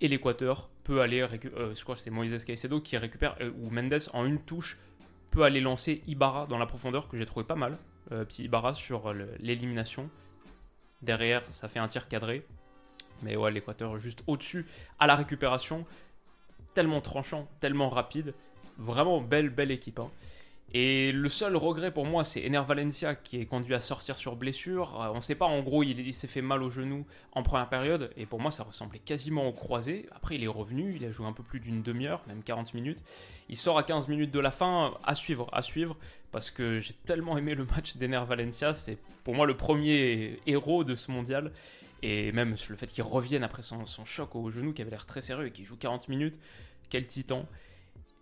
Et 0.00 0.08
l'Équateur 0.08 0.70
peut 0.84 1.00
aller. 1.00 1.22
Euh, 1.22 1.74
je 1.74 1.82
crois 1.82 1.94
que 1.94 2.00
c'est 2.00 2.10
Moïse 2.10 2.44
Caicedo 2.44 2.80
qui 2.80 2.96
récupère. 2.96 3.36
Euh, 3.40 3.50
ou 3.60 3.70
Mendes 3.70 4.08
en 4.12 4.24
une 4.26 4.40
touche 4.40 4.76
peut 5.30 5.42
aller 5.42 5.60
lancer 5.60 6.02
Ibarra 6.06 6.46
dans 6.46 6.58
la 6.58 6.66
profondeur, 6.66 7.08
que 7.08 7.16
j'ai 7.16 7.26
trouvé 7.26 7.44
pas 7.44 7.54
mal. 7.54 7.76
Euh, 8.12 8.24
petit 8.24 8.44
Ibarra 8.44 8.74
sur 8.74 9.12
l'élimination. 9.38 10.10
Derrière, 11.02 11.42
ça 11.50 11.68
fait 11.68 11.78
un 11.78 11.88
tir 11.88 12.08
cadré. 12.08 12.46
Mais 13.22 13.36
ouais, 13.36 13.50
l'Équateur 13.50 13.98
juste 13.98 14.22
au-dessus 14.26 14.66
à 14.98 15.06
la 15.06 15.16
récupération. 15.16 15.86
Tellement 16.74 17.00
tranchant, 17.00 17.48
tellement 17.60 17.88
rapide. 17.88 18.34
Vraiment 18.78 19.20
belle, 19.20 19.50
belle 19.50 19.70
équipe. 19.70 19.98
Hein. 19.98 20.10
Et 20.74 21.12
le 21.12 21.30
seul 21.30 21.56
regret 21.56 21.90
pour 21.90 22.04
moi, 22.04 22.24
c'est 22.24 22.46
Ener 22.46 22.62
Valencia 22.66 23.14
qui 23.14 23.40
est 23.40 23.46
conduit 23.46 23.74
à 23.74 23.80
sortir 23.80 24.16
sur 24.16 24.36
blessure. 24.36 25.00
Euh, 25.00 25.08
on 25.12 25.16
ne 25.16 25.20
sait 25.20 25.34
pas, 25.34 25.46
en 25.46 25.62
gros, 25.62 25.82
il, 25.82 26.12
s'est 26.12 26.26
fait 26.26 26.42
mal 26.42 26.62
au 26.62 26.68
genou 26.68 27.06
en 27.32 27.42
première 27.42 27.70
période. 27.70 28.10
Et 28.18 28.26
pour 28.26 28.38
moi, 28.38 28.50
ça 28.50 28.64
ressemblait 28.64 28.98
quasiment 28.98 29.48
au 29.48 29.52
croisé. 29.52 30.06
Après, 30.14 30.34
il 30.34 30.44
est 30.44 30.48
revenu, 30.48 30.94
il 30.94 31.06
a 31.06 31.10
joué 31.10 31.26
un 31.26 31.32
peu 31.32 31.42
plus 31.42 31.60
d'une 31.60 31.82
demi-heure, 31.82 32.22
même 32.26 32.42
40 32.42 32.74
minutes. 32.74 33.02
Il 33.48 33.56
sort 33.56 33.78
à 33.78 33.82
15 33.82 34.08
minutes 34.08 34.30
de 34.30 34.40
la 34.40 34.50
fin, 34.50 34.92
à 35.04 35.14
suivre, 35.14 35.48
à 35.52 35.62
suivre. 35.62 35.96
Parce 36.32 36.50
que 36.50 36.80
j'ai 36.80 36.92
tellement 37.06 37.38
aimé 37.38 37.54
le 37.54 37.64
match 37.64 37.96
d'Ener 37.96 38.22
Valencia. 38.28 38.74
C'est 38.74 38.98
pour 39.24 39.34
moi 39.34 39.46
le 39.46 39.56
premier 39.56 40.38
héros 40.46 40.84
de 40.84 40.96
ce 40.96 41.10
mondial. 41.10 41.52
Et 42.02 42.30
même 42.32 42.56
le 42.68 42.76
fait 42.76 42.86
qu'il 42.86 43.04
revienne 43.04 43.42
après 43.42 43.62
son, 43.62 43.86
son 43.86 44.04
choc 44.04 44.36
au 44.36 44.50
genou 44.50 44.74
qui 44.74 44.82
avait 44.82 44.90
l'air 44.90 45.06
très 45.06 45.22
sérieux 45.22 45.46
et 45.46 45.50
qu'il 45.50 45.64
joue 45.64 45.76
40 45.76 46.08
minutes. 46.08 46.38
Quel 46.90 47.06
titan. 47.06 47.46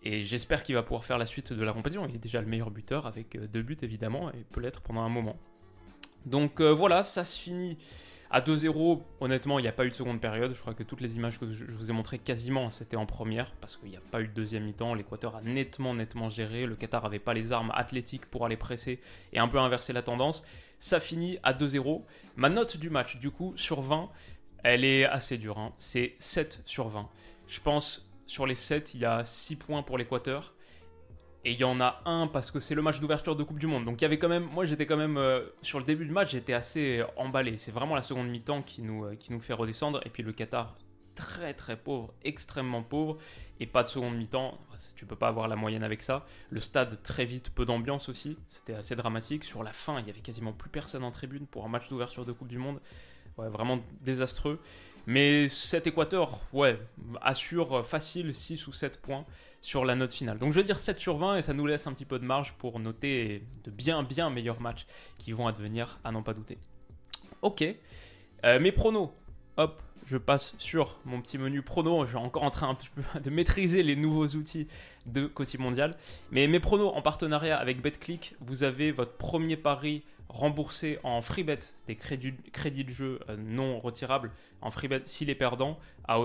Et 0.08 0.22
j'espère 0.22 0.62
qu'il 0.62 0.76
va 0.76 0.84
pouvoir 0.84 1.04
faire 1.04 1.18
la 1.18 1.26
suite 1.26 1.52
de 1.52 1.64
la 1.64 1.72
compétition. 1.72 2.06
Il 2.08 2.14
est 2.14 2.18
déjà 2.18 2.40
le 2.40 2.46
meilleur 2.46 2.70
buteur 2.70 3.08
avec 3.08 3.34
euh, 3.34 3.48
deux 3.48 3.62
buts 3.62 3.76
évidemment 3.82 4.30
et 4.30 4.44
peut 4.52 4.60
l'être 4.60 4.80
pendant 4.80 5.00
un 5.00 5.08
moment. 5.08 5.36
Donc 6.26 6.60
euh, 6.60 6.70
voilà, 6.72 7.02
ça 7.02 7.24
se 7.24 7.40
finit 7.40 7.76
à 8.30 8.40
2-0. 8.40 9.02
Honnêtement, 9.18 9.58
il 9.58 9.62
n'y 9.62 9.68
a 9.68 9.72
pas 9.72 9.84
eu 9.84 9.90
de 9.90 9.96
seconde 9.96 10.20
période. 10.20 10.54
Je 10.54 10.60
crois 10.60 10.74
que 10.74 10.84
toutes 10.84 11.00
les 11.00 11.16
images 11.16 11.40
que 11.40 11.50
je 11.50 11.64
vous 11.72 11.90
ai 11.90 11.92
montrées 11.92 12.20
quasiment, 12.20 12.70
c'était 12.70 12.96
en 12.96 13.04
première 13.04 13.50
parce 13.56 13.76
qu'il 13.76 13.90
n'y 13.90 13.96
a 13.96 14.00
pas 14.12 14.20
eu 14.20 14.28
de 14.28 14.32
deuxième 14.32 14.62
mi-temps. 14.62 14.94
L'Équateur 14.94 15.34
a 15.34 15.42
nettement, 15.42 15.92
nettement 15.92 16.30
géré. 16.30 16.66
Le 16.66 16.76
Qatar 16.76 17.02
n'avait 17.02 17.18
pas 17.18 17.34
les 17.34 17.50
armes 17.50 17.72
athlétiques 17.74 18.26
pour 18.26 18.46
aller 18.46 18.56
presser 18.56 19.00
et 19.32 19.40
un 19.40 19.48
peu 19.48 19.58
inverser 19.58 19.92
la 19.92 20.02
tendance. 20.02 20.44
Ça 20.78 21.00
finit 21.00 21.40
à 21.42 21.52
2-0. 21.52 22.04
Ma 22.36 22.48
note 22.48 22.76
du 22.76 22.90
match, 22.90 23.16
du 23.16 23.32
coup, 23.32 23.54
sur 23.56 23.80
20, 23.80 24.08
elle 24.62 24.84
est 24.84 25.04
assez 25.04 25.36
dure. 25.36 25.58
Hein. 25.58 25.72
C'est 25.78 26.14
7 26.20 26.62
sur 26.64 26.86
20. 26.86 27.08
Je 27.48 27.60
pense 27.60 28.05
sur 28.26 28.46
les 28.46 28.54
7, 28.54 28.94
il 28.94 29.00
y 29.00 29.04
a 29.04 29.24
6 29.24 29.56
points 29.56 29.82
pour 29.82 29.98
l'Équateur. 29.98 30.54
Et 31.44 31.52
il 31.52 31.60
y 31.60 31.64
en 31.64 31.80
a 31.80 32.02
un 32.06 32.26
parce 32.26 32.50
que 32.50 32.58
c'est 32.58 32.74
le 32.74 32.82
match 32.82 32.98
d'ouverture 32.98 33.36
de 33.36 33.44
Coupe 33.44 33.60
du 33.60 33.68
Monde. 33.68 33.84
Donc 33.84 34.00
il 34.00 34.02
y 34.02 34.04
avait 34.04 34.18
quand 34.18 34.28
même, 34.28 34.48
moi 34.52 34.64
j'étais 34.64 34.84
quand 34.84 34.96
même, 34.96 35.16
euh, 35.16 35.44
sur 35.62 35.78
le 35.78 35.84
début 35.84 36.04
du 36.04 36.10
match, 36.10 36.32
j'étais 36.32 36.54
assez 36.54 37.04
emballé. 37.16 37.56
C'est 37.56 37.70
vraiment 37.70 37.94
la 37.94 38.02
seconde 38.02 38.28
mi-temps 38.28 38.62
qui 38.62 38.82
nous, 38.82 39.04
euh, 39.04 39.14
qui 39.14 39.32
nous 39.32 39.40
fait 39.40 39.52
redescendre. 39.52 40.00
Et 40.04 40.10
puis 40.10 40.24
le 40.24 40.32
Qatar, 40.32 40.74
très 41.14 41.54
très 41.54 41.76
pauvre, 41.76 42.12
extrêmement 42.24 42.82
pauvre. 42.82 43.18
Et 43.60 43.66
pas 43.66 43.84
de 43.84 43.88
seconde 43.88 44.16
mi-temps, 44.16 44.58
tu 44.96 45.06
peux 45.06 45.14
pas 45.14 45.28
avoir 45.28 45.46
la 45.46 45.54
moyenne 45.54 45.84
avec 45.84 46.02
ça. 46.02 46.26
Le 46.50 46.58
stade, 46.58 47.00
très 47.04 47.24
vite, 47.24 47.50
peu 47.50 47.64
d'ambiance 47.64 48.08
aussi. 48.08 48.36
C'était 48.48 48.74
assez 48.74 48.96
dramatique. 48.96 49.44
Sur 49.44 49.62
la 49.62 49.72
fin, 49.72 50.00
il 50.00 50.06
y 50.06 50.10
avait 50.10 50.20
quasiment 50.20 50.52
plus 50.52 50.68
personne 50.68 51.04
en 51.04 51.12
tribune 51.12 51.46
pour 51.46 51.64
un 51.64 51.68
match 51.68 51.88
d'ouverture 51.88 52.24
de 52.24 52.32
Coupe 52.32 52.48
du 52.48 52.58
Monde. 52.58 52.80
Ouais, 53.38 53.48
vraiment 53.48 53.78
désastreux. 54.00 54.60
Mais 55.06 55.48
cet 55.48 55.86
Équateur, 55.86 56.40
ouais, 56.52 56.78
assure 57.22 57.86
facile 57.86 58.34
6 58.34 58.66
ou 58.66 58.72
7 58.72 59.00
points 59.00 59.24
sur 59.60 59.84
la 59.84 59.94
note 59.94 60.12
finale. 60.12 60.38
Donc 60.38 60.52
je 60.52 60.58
vais 60.58 60.64
dire 60.64 60.80
7 60.80 60.98
sur 60.98 61.16
20 61.16 61.36
et 61.36 61.42
ça 61.42 61.52
nous 61.52 61.66
laisse 61.66 61.86
un 61.86 61.92
petit 61.92 62.04
peu 62.04 62.18
de 62.18 62.24
marge 62.24 62.54
pour 62.58 62.78
noter 62.78 63.42
de 63.64 63.70
bien 63.70 64.02
bien 64.02 64.30
meilleurs 64.30 64.60
matchs 64.60 64.86
qui 65.18 65.32
vont 65.32 65.46
advenir 65.46 65.98
à 66.04 66.12
n'en 66.12 66.22
pas 66.22 66.34
douter. 66.34 66.58
Ok, 67.42 67.64
euh, 68.44 68.60
mes 68.60 68.72
pronos, 68.72 69.10
hop, 69.56 69.82
je 70.06 70.16
passe 70.16 70.54
sur 70.58 71.00
mon 71.04 71.20
petit 71.20 71.36
menu 71.36 71.62
pronos. 71.62 72.04
Je 72.04 72.10
suis 72.10 72.16
encore 72.16 72.44
en 72.44 72.50
train 72.50 72.78
de 73.24 73.30
maîtriser 73.30 73.82
les 73.82 73.96
nouveaux 73.96 74.28
outils 74.28 74.68
de 75.04 75.26
Côté 75.26 75.58
Mondial. 75.58 75.96
Mais 76.30 76.46
mes 76.46 76.60
pronos 76.60 76.92
en 76.94 77.02
partenariat 77.02 77.58
avec 77.58 77.82
BetClick, 77.82 78.34
vous 78.40 78.62
avez 78.62 78.92
votre 78.92 79.12
premier 79.12 79.56
pari 79.56 80.04
remboursé 80.28 80.98
en 81.02 81.22
free 81.22 81.44
bet, 81.44 81.58
des 81.86 81.96
crédits, 81.96 82.34
crédits 82.52 82.84
de 82.84 82.90
jeu 82.90 83.20
euh, 83.28 83.36
non 83.36 83.80
retirables 83.80 84.32
en 84.60 84.70
free 84.70 84.88
bet 84.88 85.02
s'il 85.04 85.30
est 85.30 85.34
perdant, 85.34 85.78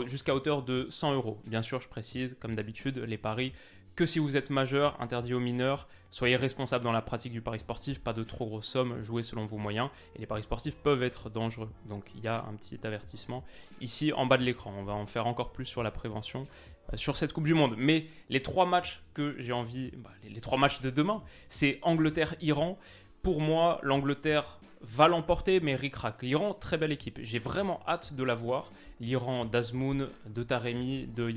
jusqu'à 0.05 0.33
hauteur 0.33 0.63
de 0.63 0.87
100 0.89 1.13
euros. 1.13 1.41
Bien 1.45 1.61
sûr, 1.61 1.79
je 1.79 1.87
précise, 1.87 2.37
comme 2.39 2.55
d'habitude, 2.55 2.97
les 2.97 3.17
paris 3.17 3.53
que 3.95 4.05
si 4.05 4.19
vous 4.19 4.37
êtes 4.37 4.49
majeur, 4.49 4.99
interdit 5.01 5.33
aux 5.33 5.39
mineurs, 5.39 5.87
soyez 6.09 6.35
responsable 6.35 6.83
dans 6.83 6.91
la 6.91 7.01
pratique 7.01 7.31
du 7.31 7.41
pari 7.41 7.59
sportif, 7.59 7.99
pas 7.99 8.13
de 8.13 8.23
trop 8.23 8.45
grosses 8.45 8.67
sommes, 8.67 9.01
jouez 9.01 9.23
selon 9.23 9.45
vos 9.45 9.57
moyens. 9.57 9.89
Et 10.15 10.19
les 10.19 10.25
paris 10.25 10.43
sportifs 10.43 10.77
peuvent 10.77 11.03
être 11.03 11.29
dangereux. 11.29 11.69
Donc 11.87 12.05
il 12.15 12.23
y 12.23 12.27
a 12.27 12.45
un 12.47 12.53
petit 12.55 12.79
avertissement 12.83 13.43
ici 13.81 14.13
en 14.13 14.25
bas 14.25 14.37
de 14.37 14.43
l'écran. 14.43 14.73
On 14.77 14.83
va 14.83 14.93
en 14.93 15.07
faire 15.07 15.27
encore 15.27 15.51
plus 15.51 15.65
sur 15.65 15.83
la 15.83 15.91
prévention 15.91 16.47
euh, 16.93 16.97
sur 16.97 17.17
cette 17.17 17.33
Coupe 17.33 17.45
du 17.45 17.53
Monde. 17.53 17.75
Mais 17.77 18.07
les 18.29 18.41
trois 18.41 18.65
matchs 18.65 19.03
que 19.13 19.35
j'ai 19.39 19.51
envie, 19.51 19.91
bah, 19.97 20.11
les, 20.23 20.29
les 20.29 20.41
trois 20.41 20.57
matchs 20.57 20.81
de 20.81 20.89
demain, 20.89 21.21
c'est 21.49 21.79
Angleterre-Iran 21.81 22.79
pour 23.23 23.41
moi, 23.41 23.79
l'Angleterre 23.83 24.59
va 24.81 25.07
l'emporter, 25.07 25.59
mais 25.59 25.75
ric 25.75 25.95
L'Iran, 26.21 26.53
très 26.53 26.77
belle 26.77 26.91
équipe. 26.91 27.19
J'ai 27.21 27.39
vraiment 27.39 27.81
hâte 27.87 28.13
de 28.13 28.23
la 28.23 28.33
voir. 28.33 28.71
L'Iran 28.99 29.45
d'Azmoun, 29.45 30.09
de 30.25 30.43
Taremi, 30.43 31.07
de 31.07 31.29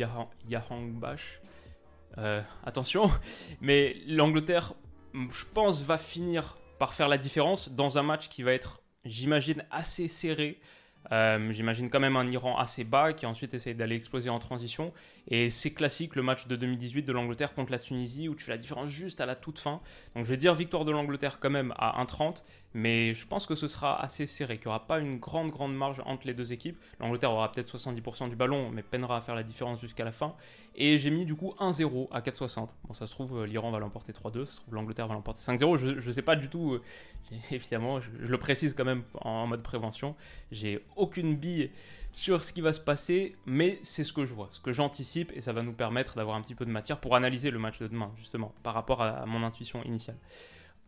Yahangbash. 0.49 1.41
Euh, 2.19 2.41
attention, 2.65 3.07
mais 3.61 3.97
l'Angleterre, 4.07 4.75
je 5.15 5.45
pense, 5.53 5.83
va 5.83 5.99
finir 5.99 6.57
par 6.79 6.95
faire 6.95 7.09
la 7.09 7.19
différence 7.19 7.71
dans 7.71 7.99
un 7.99 8.03
match 8.03 8.29
qui 8.29 8.43
va 8.43 8.53
être, 8.53 8.83
j'imagine, 9.05 9.65
assez 9.71 10.09
serré. 10.09 10.61
Euh, 11.13 11.53
j'imagine 11.53 11.91
quand 11.91 12.01
même 12.01 12.17
un 12.17 12.27
Iran 12.27 12.57
assez 12.57 12.85
bas 12.85 13.13
qui 13.13 13.27
ensuite 13.27 13.55
essaye 13.55 13.75
d'aller 13.75 13.97
exploser 13.97 14.31
en 14.31 14.39
transition. 14.39 14.93
Et 15.29 15.51
c'est 15.51 15.73
classique 15.73 16.17
le 16.17 16.23
match 16.23 16.47
de 16.47 16.57
2018 16.57 17.03
de 17.03 17.13
l'Angleterre 17.13 17.55
contre 17.55 17.73
la 17.73 17.79
Tunisie 17.79 18.29
où 18.29 18.35
tu 18.35 18.45
fais 18.45 18.53
la 18.53 18.59
différence 18.59 18.91
juste 18.91 19.21
à 19.21 19.27
la 19.27 19.37
toute 19.37 19.59
fin. 19.59 19.81
Donc 20.15 20.25
je 20.25 20.31
vais 20.31 20.37
dire 20.37 20.55
victoire 20.55 20.85
de 20.85 20.93
l'Angleterre 20.93 21.39
quand 21.41 21.51
même 21.51 21.73
à 21.79 22.03
1,30 22.05 22.43
mais 22.75 23.15
je 23.15 23.25
pense 23.27 23.47
que 23.47 23.55
ce 23.55 23.69
sera 23.69 24.03
assez 24.03 24.27
serré, 24.27 24.57
qu'il 24.59 24.67
n'y 24.67 24.71
aura 24.71 24.87
pas 24.87 24.99
une 24.99 25.19
grande 25.19 25.51
grande 25.51 25.75
marge 25.75 26.03
entre 26.07 26.27
les 26.27 26.35
deux 26.35 26.53
équipes. 26.53 26.77
L'Angleterre 26.99 27.31
aura 27.31 27.51
peut-être 27.53 27.79
70% 27.79 28.29
du 28.29 28.37
ballon, 28.37 28.71
mais 28.71 28.83
peinera 28.83 29.17
à 29.17 29.21
faire 29.21 29.37
la 29.37 29.45
différence 29.45 29.81
jusqu'à 29.81 30.05
la 30.05 30.11
fin. 30.11 30.35
Et 30.75 30.99
j'ai 30.99 31.11
mis 31.11 31.25
du 31.25 31.37
coup 31.37 31.55
1-0 31.61 32.09
à 32.11 32.21
4,60. 32.21 32.71
Bon, 32.85 32.93
ça 32.93 33.07
se 33.07 33.13
trouve, 33.13 33.43
euh, 33.43 33.47
l'Iran 33.47 33.71
va 33.71 33.79
l'emporter 33.79 34.13
3-2, 34.13 34.45
ça 34.45 34.55
se 34.55 34.61
trouve, 34.61 34.75
l'Angleterre 34.75 35.07
va 35.07 35.15
l'emporter 35.15 35.41
5-0. 35.41 35.77
Je 35.77 36.07
ne 36.07 36.11
sais 36.11 36.23
pas 36.23 36.35
du 36.35 36.49
tout, 36.49 36.73
euh, 36.73 36.83
évidemment, 37.53 38.01
je, 38.01 38.11
le 38.19 38.39
précise 38.39 38.75
quand 38.75 38.85
même 38.85 39.05
en, 39.21 39.47
mode 39.47 39.63
prévention. 39.63 40.17
J'ai 40.51 40.85
aucune 40.97 41.37
bille 41.37 41.71
sur 42.13 42.45
ce 42.45 42.53
qui 42.53 42.61
va 42.61 42.73
se 42.73 42.81
passer, 42.81 43.35
mais 43.45 43.79
c'est 43.83 44.05
ce 44.05 44.13
que 44.13 44.25
je 44.25 44.33
vois, 44.33 44.49
ce 44.53 44.61
que 44.61 44.73
j'anticipe, 44.73 45.33
et 45.35 45.41
ça 45.41 45.53
va 45.53 45.63
nous 45.63 45.73
permettre 45.73 46.15
d'avoir 46.15 46.37
un 46.37 46.43
petit 46.43 46.55
peu 46.55 46.65
de 46.65 46.71
matière 46.71 47.01
pour 47.01 47.17
analyser 47.17 47.51
le 47.51 47.59
match 47.59 47.81
de 47.81 47.89
demain, 47.89 48.13
justement, 48.17 48.55
par 48.63 48.75
rapport 48.75 49.03
à 49.03 49.27
mon 49.27 49.43
intuition 49.43 49.83
initiale. 49.83 50.17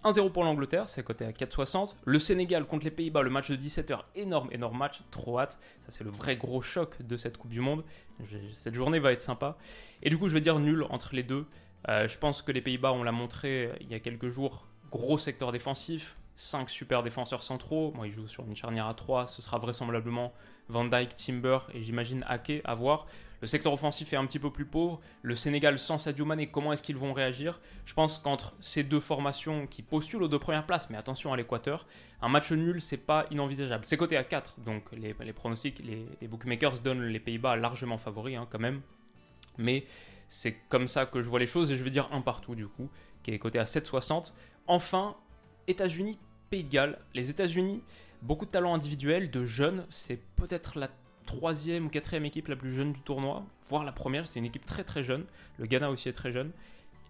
1-0 0.04 0.30
pour 0.30 0.44
l'Angleterre, 0.44 0.88
c'est 0.88 1.02
coté 1.02 1.24
à 1.24 1.32
4,60. 1.32 1.96
Le 2.04 2.18
Sénégal 2.20 2.64
contre 2.64 2.84
les 2.84 2.92
Pays-Bas, 2.92 3.22
le 3.22 3.30
match 3.30 3.50
de 3.50 3.56
17h, 3.56 3.98
énorme, 4.14 4.48
énorme 4.52 4.78
match, 4.78 5.00
trop 5.10 5.40
hâte. 5.40 5.58
Ça, 5.80 5.88
c'est 5.90 6.04
le 6.04 6.10
vrai 6.10 6.36
gros 6.36 6.62
choc 6.62 7.02
de 7.02 7.16
cette 7.16 7.38
Coupe 7.38 7.50
du 7.50 7.60
Monde. 7.60 7.82
Cette 8.52 8.74
journée 8.74 9.00
va 9.00 9.12
être 9.12 9.20
sympa. 9.20 9.56
Et 10.04 10.10
du 10.10 10.18
coup, 10.18 10.28
je 10.28 10.34
vais 10.34 10.40
dire 10.40 10.60
nul 10.60 10.84
entre 10.90 11.16
les 11.16 11.24
deux. 11.24 11.46
Euh, 11.88 12.06
je 12.06 12.18
pense 12.18 12.42
que 12.42 12.52
les 12.52 12.60
Pays-Bas, 12.60 12.92
on 12.92 13.02
l'a 13.02 13.10
montré 13.10 13.72
il 13.80 13.90
y 13.90 13.94
a 13.94 14.00
quelques 14.00 14.28
jours, 14.28 14.68
gros 14.92 15.18
secteur 15.18 15.50
défensif, 15.50 16.16
5 16.36 16.68
super 16.70 17.02
défenseurs 17.02 17.42
centraux. 17.42 17.92
Moi, 17.94 18.06
ils 18.06 18.12
jouent 18.12 18.28
sur 18.28 18.44
une 18.44 18.56
charnière 18.56 18.86
à 18.86 18.94
3. 18.94 19.26
Ce 19.26 19.42
sera 19.42 19.58
vraisemblablement 19.58 20.32
Van 20.68 20.84
Dyke, 20.84 21.16
Timber 21.16 21.58
et 21.74 21.82
j'imagine 21.82 22.24
Ake 22.28 22.60
à 22.64 22.74
voir. 22.74 23.06
Le 23.40 23.46
secteur 23.46 23.72
offensif 23.72 24.12
est 24.12 24.16
un 24.16 24.26
petit 24.26 24.38
peu 24.38 24.50
plus 24.50 24.64
pauvre. 24.64 25.00
Le 25.22 25.34
Sénégal 25.34 25.78
sans 25.78 25.98
Sadio 25.98 26.24
Mané, 26.24 26.46
comment 26.46 26.72
est-ce 26.72 26.82
qu'ils 26.82 26.96
vont 26.96 27.12
réagir? 27.12 27.60
Je 27.84 27.92
pense 27.92 28.18
qu'entre 28.18 28.54
ces 28.60 28.82
deux 28.82 29.00
formations 29.00 29.66
qui 29.66 29.82
postulent 29.82 30.22
aux 30.22 30.28
deux 30.28 30.38
premières 30.38 30.64
places, 30.64 30.88
mais 30.90 30.96
attention 30.96 31.32
à 31.32 31.36
l'Équateur, 31.36 31.86
un 32.22 32.28
match 32.28 32.50
nul, 32.52 32.80
c'est 32.80 32.96
pas 32.96 33.26
inenvisageable. 33.30 33.84
C'est 33.84 33.98
coté 33.98 34.16
à 34.16 34.24
4, 34.24 34.60
donc 34.60 34.84
les, 34.92 35.14
pronostics, 35.32 35.82
les, 35.84 36.28
bookmakers 36.28 36.78
donnent 36.78 37.04
les 37.04 37.20
Pays-Bas 37.20 37.56
largement 37.56 37.98
favoris 37.98 38.36
hein, 38.36 38.46
quand 38.50 38.58
même. 38.58 38.80
Mais 39.58 39.84
c'est 40.28 40.56
comme 40.68 40.88
ça 40.88 41.06
que 41.06 41.22
je 41.22 41.28
vois 41.28 41.38
les 41.38 41.46
choses 41.46 41.70
et 41.72 41.76
je 41.76 41.84
vais 41.84 41.90
dire 41.90 42.08
un 42.12 42.22
partout 42.22 42.54
du 42.54 42.66
coup, 42.66 42.88
qui 43.22 43.32
est 43.32 43.38
coté 43.38 43.58
à 43.58 43.64
7,60. 43.64 44.32
Enfin, 44.66 45.14
États-Unis, 45.68 46.18
Pays 46.50 46.64
de 46.64 46.70
Galles. 46.70 46.98
Les 47.14 47.30
États-Unis, 47.30 47.82
beaucoup 48.22 48.46
de 48.46 48.50
talents 48.50 48.74
individuels, 48.74 49.30
de 49.30 49.44
jeunes, 49.44 49.84
c'est 49.90 50.20
peut-être 50.36 50.78
la 50.78 50.88
troisième 51.26 51.86
ou 51.86 51.88
quatrième 51.88 52.24
équipe 52.24 52.48
la 52.48 52.56
plus 52.56 52.72
jeune 52.72 52.92
du 52.92 53.00
tournoi, 53.00 53.44
voire 53.68 53.84
la 53.84 53.92
première, 53.92 54.26
c'est 54.28 54.38
une 54.38 54.44
équipe 54.44 54.64
très 54.64 54.84
très 54.84 55.02
jeune. 55.02 55.24
Le 55.58 55.66
Ghana 55.66 55.90
aussi 55.90 56.08
est 56.08 56.12
très 56.12 56.32
jeune. 56.32 56.52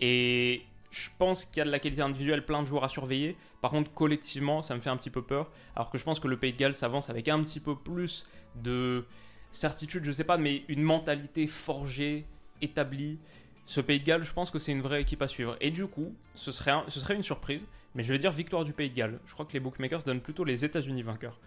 Et 0.00 0.62
je 0.90 1.10
pense 1.18 1.44
qu'il 1.44 1.58
y 1.58 1.60
a 1.60 1.64
de 1.64 1.70
la 1.70 1.78
qualité 1.78 2.02
individuelle, 2.02 2.44
plein 2.44 2.62
de 2.62 2.66
joueurs 2.66 2.84
à 2.84 2.88
surveiller. 2.88 3.36
Par 3.60 3.70
contre, 3.70 3.92
collectivement, 3.92 4.62
ça 4.62 4.74
me 4.74 4.80
fait 4.80 4.90
un 4.90 4.96
petit 4.96 5.10
peu 5.10 5.22
peur. 5.22 5.50
Alors 5.74 5.90
que 5.90 5.98
je 5.98 6.04
pense 6.04 6.20
que 6.20 6.28
le 6.28 6.38
Pays 6.38 6.52
de 6.52 6.58
Galles 6.58 6.74
s'avance 6.74 7.10
avec 7.10 7.28
un 7.28 7.42
petit 7.42 7.60
peu 7.60 7.76
plus 7.76 8.26
de 8.54 9.04
certitude, 9.50 10.04
je 10.04 10.12
sais 10.12 10.24
pas, 10.24 10.38
mais 10.38 10.64
une 10.68 10.82
mentalité 10.82 11.46
forgée, 11.46 12.26
établie. 12.62 13.18
Ce 13.64 13.80
Pays 13.80 14.00
de 14.00 14.04
Galles, 14.04 14.22
je 14.22 14.32
pense 14.32 14.50
que 14.50 14.58
c'est 14.58 14.72
une 14.72 14.82
vraie 14.82 15.02
équipe 15.02 15.20
à 15.22 15.28
suivre. 15.28 15.56
Et 15.60 15.70
du 15.70 15.86
coup, 15.86 16.14
ce 16.34 16.52
serait, 16.52 16.72
ce 16.88 17.00
serait 17.00 17.14
une 17.14 17.22
surprise, 17.22 17.66
mais 17.96 18.02
je 18.02 18.12
vais 18.12 18.18
dire 18.18 18.30
victoire 18.30 18.62
du 18.62 18.72
Pays 18.72 18.90
de 18.90 18.94
Galles. 18.94 19.18
Je 19.24 19.32
crois 19.32 19.46
que 19.46 19.54
les 19.54 19.60
bookmakers 19.60 20.04
donnent 20.04 20.20
plutôt 20.20 20.44
les 20.44 20.64
États-Unis 20.64 21.02
vainqueurs. 21.02 21.40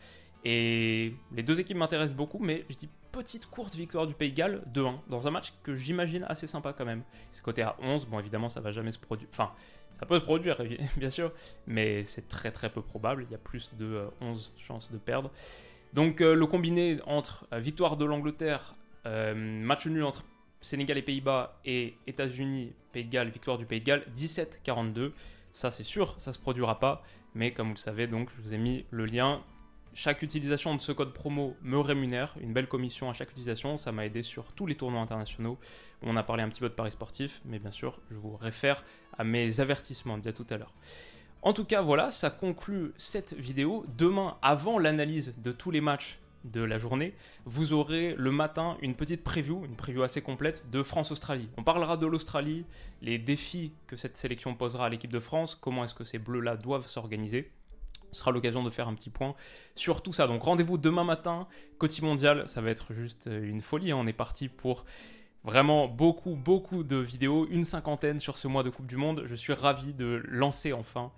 Et 0.43 1.13
les 1.31 1.43
deux 1.43 1.59
équipes 1.59 1.77
m'intéressent 1.77 2.17
beaucoup, 2.17 2.39
mais 2.39 2.65
je 2.69 2.75
dis 2.75 2.89
petite 3.11 3.45
courte 3.45 3.75
victoire 3.75 4.07
du 4.07 4.15
Pays 4.15 4.31
de 4.31 4.37
Galles 4.37 4.63
2-1 4.73 4.99
dans 5.09 5.27
un 5.27 5.31
match 5.31 5.53
que 5.63 5.75
j'imagine 5.75 6.25
assez 6.27 6.47
sympa 6.47 6.73
quand 6.73 6.85
même. 6.85 7.03
C'est 7.31 7.43
côté 7.43 7.61
à 7.61 7.75
11, 7.81 8.07
bon 8.07 8.19
évidemment 8.19 8.49
ça 8.49 8.61
va 8.61 8.71
jamais 8.71 8.91
se 8.91 8.99
produire, 8.99 9.27
enfin 9.31 9.51
ça 9.99 10.05
peut 10.05 10.17
se 10.17 10.23
produire 10.23 10.61
bien 10.97 11.09
sûr, 11.09 11.33
mais 11.67 12.03
c'est 12.05 12.27
très 12.27 12.51
très 12.51 12.69
peu 12.69 12.81
probable, 12.81 13.25
il 13.27 13.31
y 13.31 13.35
a 13.35 13.39
plus 13.39 13.71
de 13.77 14.07
11 14.21 14.53
euh, 14.55 14.59
chances 14.59 14.91
de 14.91 14.97
perdre. 14.97 15.29
Donc 15.93 16.21
euh, 16.21 16.35
le 16.35 16.45
combiné 16.45 16.99
entre 17.05 17.45
euh, 17.53 17.59
victoire 17.59 17.97
de 17.97 18.05
l'Angleterre, 18.05 18.75
match 19.05 19.87
nul 19.87 20.03
entre 20.03 20.23
Sénégal 20.61 20.97
et 20.97 21.01
Pays-Bas 21.01 21.59
et 21.65 21.95
États-Unis, 22.05 22.73
Pays 22.91 23.05
de 23.05 23.09
Galles, 23.09 23.29
victoire 23.29 23.57
du 23.57 23.65
Pays 23.65 23.79
de 23.79 23.85
Galles, 23.85 24.05
17-42. 24.15 25.11
Ça 25.59 25.71
c'est 25.71 25.83
sûr, 25.83 26.15
ça 26.19 26.31
se 26.31 26.39
produira 26.39 26.79
pas, 26.79 27.03
mais 27.35 27.51
comme 27.51 27.67
vous 27.67 27.73
le 27.73 27.79
savez 27.79 28.07
donc 28.07 28.29
je 28.37 28.41
vous 28.41 28.53
ai 28.53 28.57
mis 28.57 28.85
le 28.91 29.05
lien 29.05 29.43
chaque 29.93 30.21
utilisation 30.21 30.73
de 30.73 30.79
ce 30.79 30.93
code 30.93 31.11
promo 31.11 31.57
me 31.63 31.77
rémunère, 31.77 32.33
une 32.39 32.53
belle 32.53 32.69
commission 32.69 33.09
à 33.09 33.13
chaque 33.13 33.31
utilisation, 33.31 33.75
ça 33.75 33.91
m'a 33.91 34.05
aidé 34.05 34.23
sur 34.23 34.53
tous 34.53 34.67
les 34.67 34.75
tournois 34.75 35.01
internationaux. 35.01 35.59
On 36.01 36.15
a 36.15 36.23
parlé 36.23 36.43
un 36.43 36.49
petit 36.49 36.61
peu 36.61 36.69
de 36.69 36.73
paris 36.73 36.91
sportifs, 36.91 37.41
mais 37.43 37.59
bien 37.59 37.71
sûr, 37.71 37.99
je 38.09 38.15
vous 38.15 38.37
réfère 38.37 38.85
à 39.17 39.25
mes 39.25 39.59
avertissements 39.59 40.17
d'il 40.17 40.27
y 40.27 40.29
a 40.29 40.33
tout 40.33 40.47
à 40.49 40.55
l'heure. 40.55 40.73
En 41.41 41.51
tout 41.51 41.65
cas, 41.65 41.81
voilà, 41.81 42.09
ça 42.09 42.29
conclut 42.29 42.93
cette 42.95 43.33
vidéo. 43.33 43.85
Demain, 43.97 44.37
avant 44.41 44.79
l'analyse 44.79 45.33
de 45.39 45.51
tous 45.51 45.71
les 45.71 45.81
matchs 45.81 46.19
de 46.43 46.61
la 46.61 46.77
journée, 46.77 47.13
vous 47.45 47.73
aurez 47.73 48.15
le 48.17 48.31
matin 48.31 48.77
une 48.81 48.95
petite 48.95 49.23
preview, 49.23 49.65
une 49.65 49.75
preview 49.75 50.03
assez 50.03 50.21
complète 50.21 50.69
de 50.71 50.83
France-Australie. 50.83 51.49
On 51.57 51.63
parlera 51.63 51.97
de 51.97 52.05
l'Australie, 52.05 52.65
les 53.01 53.17
défis 53.17 53.73
que 53.87 53.97
cette 53.97 54.17
sélection 54.17 54.55
posera 54.55 54.85
à 54.85 54.89
l'équipe 54.89 55.11
de 55.11 55.19
France, 55.19 55.55
comment 55.55 55.83
est-ce 55.83 55.93
que 55.93 56.03
ces 56.03 56.19
bleus-là 56.19 56.55
doivent 56.55 56.87
s'organiser. 56.87 57.51
Ce 58.11 58.19
sera 58.19 58.31
l'occasion 58.31 58.63
de 58.63 58.69
faire 58.69 58.87
un 58.87 58.95
petit 58.95 59.11
point 59.11 59.35
sur 59.75 60.01
tout 60.01 60.13
ça. 60.13 60.27
Donc 60.27 60.41
rendez-vous 60.41 60.77
demain 60.77 61.03
matin, 61.03 61.47
Côté 61.77 62.01
Mondial, 62.01 62.47
ça 62.47 62.61
va 62.61 62.71
être 62.71 62.93
juste 62.93 63.29
une 63.31 63.61
folie. 63.61 63.91
Hein. 63.91 63.97
On 63.99 64.07
est 64.07 64.13
parti 64.13 64.47
pour 64.47 64.85
Vraiment 65.45 65.87
beaucoup, 65.87 66.35
beaucoup 66.35 66.83
de 66.83 66.97
vidéos, 66.97 67.47
une 67.49 67.63
cinquantaine 67.63 68.19
sur 68.19 68.37
ce 68.37 68.47
mois 68.49 68.61
de 68.61 68.69
Coupe 68.69 68.87
du 68.87 68.97
Monde. 68.97 69.23
Je 69.25 69.35
suis 69.35 69.53
ravi 69.53 69.93
de 69.93 70.21
lancer 70.27 70.73
enfin 70.73 71.13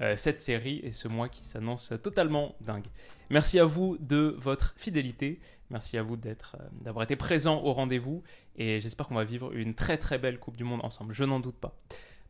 euh, 0.00 0.16
cette 0.16 0.40
série 0.40 0.80
et 0.82 0.92
ce 0.92 1.08
mois 1.08 1.28
qui 1.28 1.44
s'annonce 1.44 1.92
totalement 2.02 2.56
dingue. 2.62 2.86
Merci 3.28 3.58
à 3.58 3.66
vous 3.66 3.98
de 4.00 4.34
votre 4.38 4.72
fidélité. 4.78 5.40
Merci 5.68 5.98
à 5.98 6.02
vous 6.02 6.16
euh, 6.24 6.34
d'avoir 6.80 7.02
été 7.02 7.16
présent 7.16 7.62
au 7.62 7.72
rendez-vous 7.72 8.22
et 8.56 8.80
j'espère 8.80 9.08
qu'on 9.08 9.14
va 9.14 9.24
vivre 9.24 9.52
une 9.52 9.74
très 9.74 9.98
très 9.98 10.16
belle 10.16 10.38
Coupe 10.38 10.56
du 10.56 10.64
Monde 10.64 10.80
ensemble. 10.82 11.12
Je 11.12 11.24
n'en 11.24 11.40
doute 11.40 11.56
pas. 11.56 11.76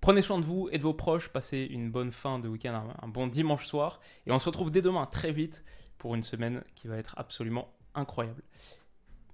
Prenez 0.00 0.22
soin 0.22 0.40
de 0.40 0.44
vous 0.44 0.68
et 0.72 0.78
de 0.78 0.82
vos 0.82 0.94
proches. 0.94 1.28
Passez 1.28 1.68
une 1.70 1.92
bonne 1.92 2.10
fin 2.10 2.40
de 2.40 2.48
week-end, 2.48 2.88
un 3.00 3.08
bon 3.08 3.28
dimanche 3.28 3.66
soir 3.66 4.00
et 4.26 4.32
on 4.32 4.40
se 4.40 4.46
retrouve 4.46 4.72
dès 4.72 4.82
demain 4.82 5.06
très 5.06 5.30
vite 5.30 5.62
pour 5.96 6.16
une 6.16 6.24
semaine 6.24 6.64
qui 6.74 6.88
va 6.88 6.96
être 6.96 7.14
absolument 7.18 7.72
incroyable. 7.94 8.42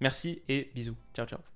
Merci 0.00 0.42
et 0.48 0.70
bisous. 0.74 0.96
Ciao 1.14 1.26
ciao. 1.26 1.51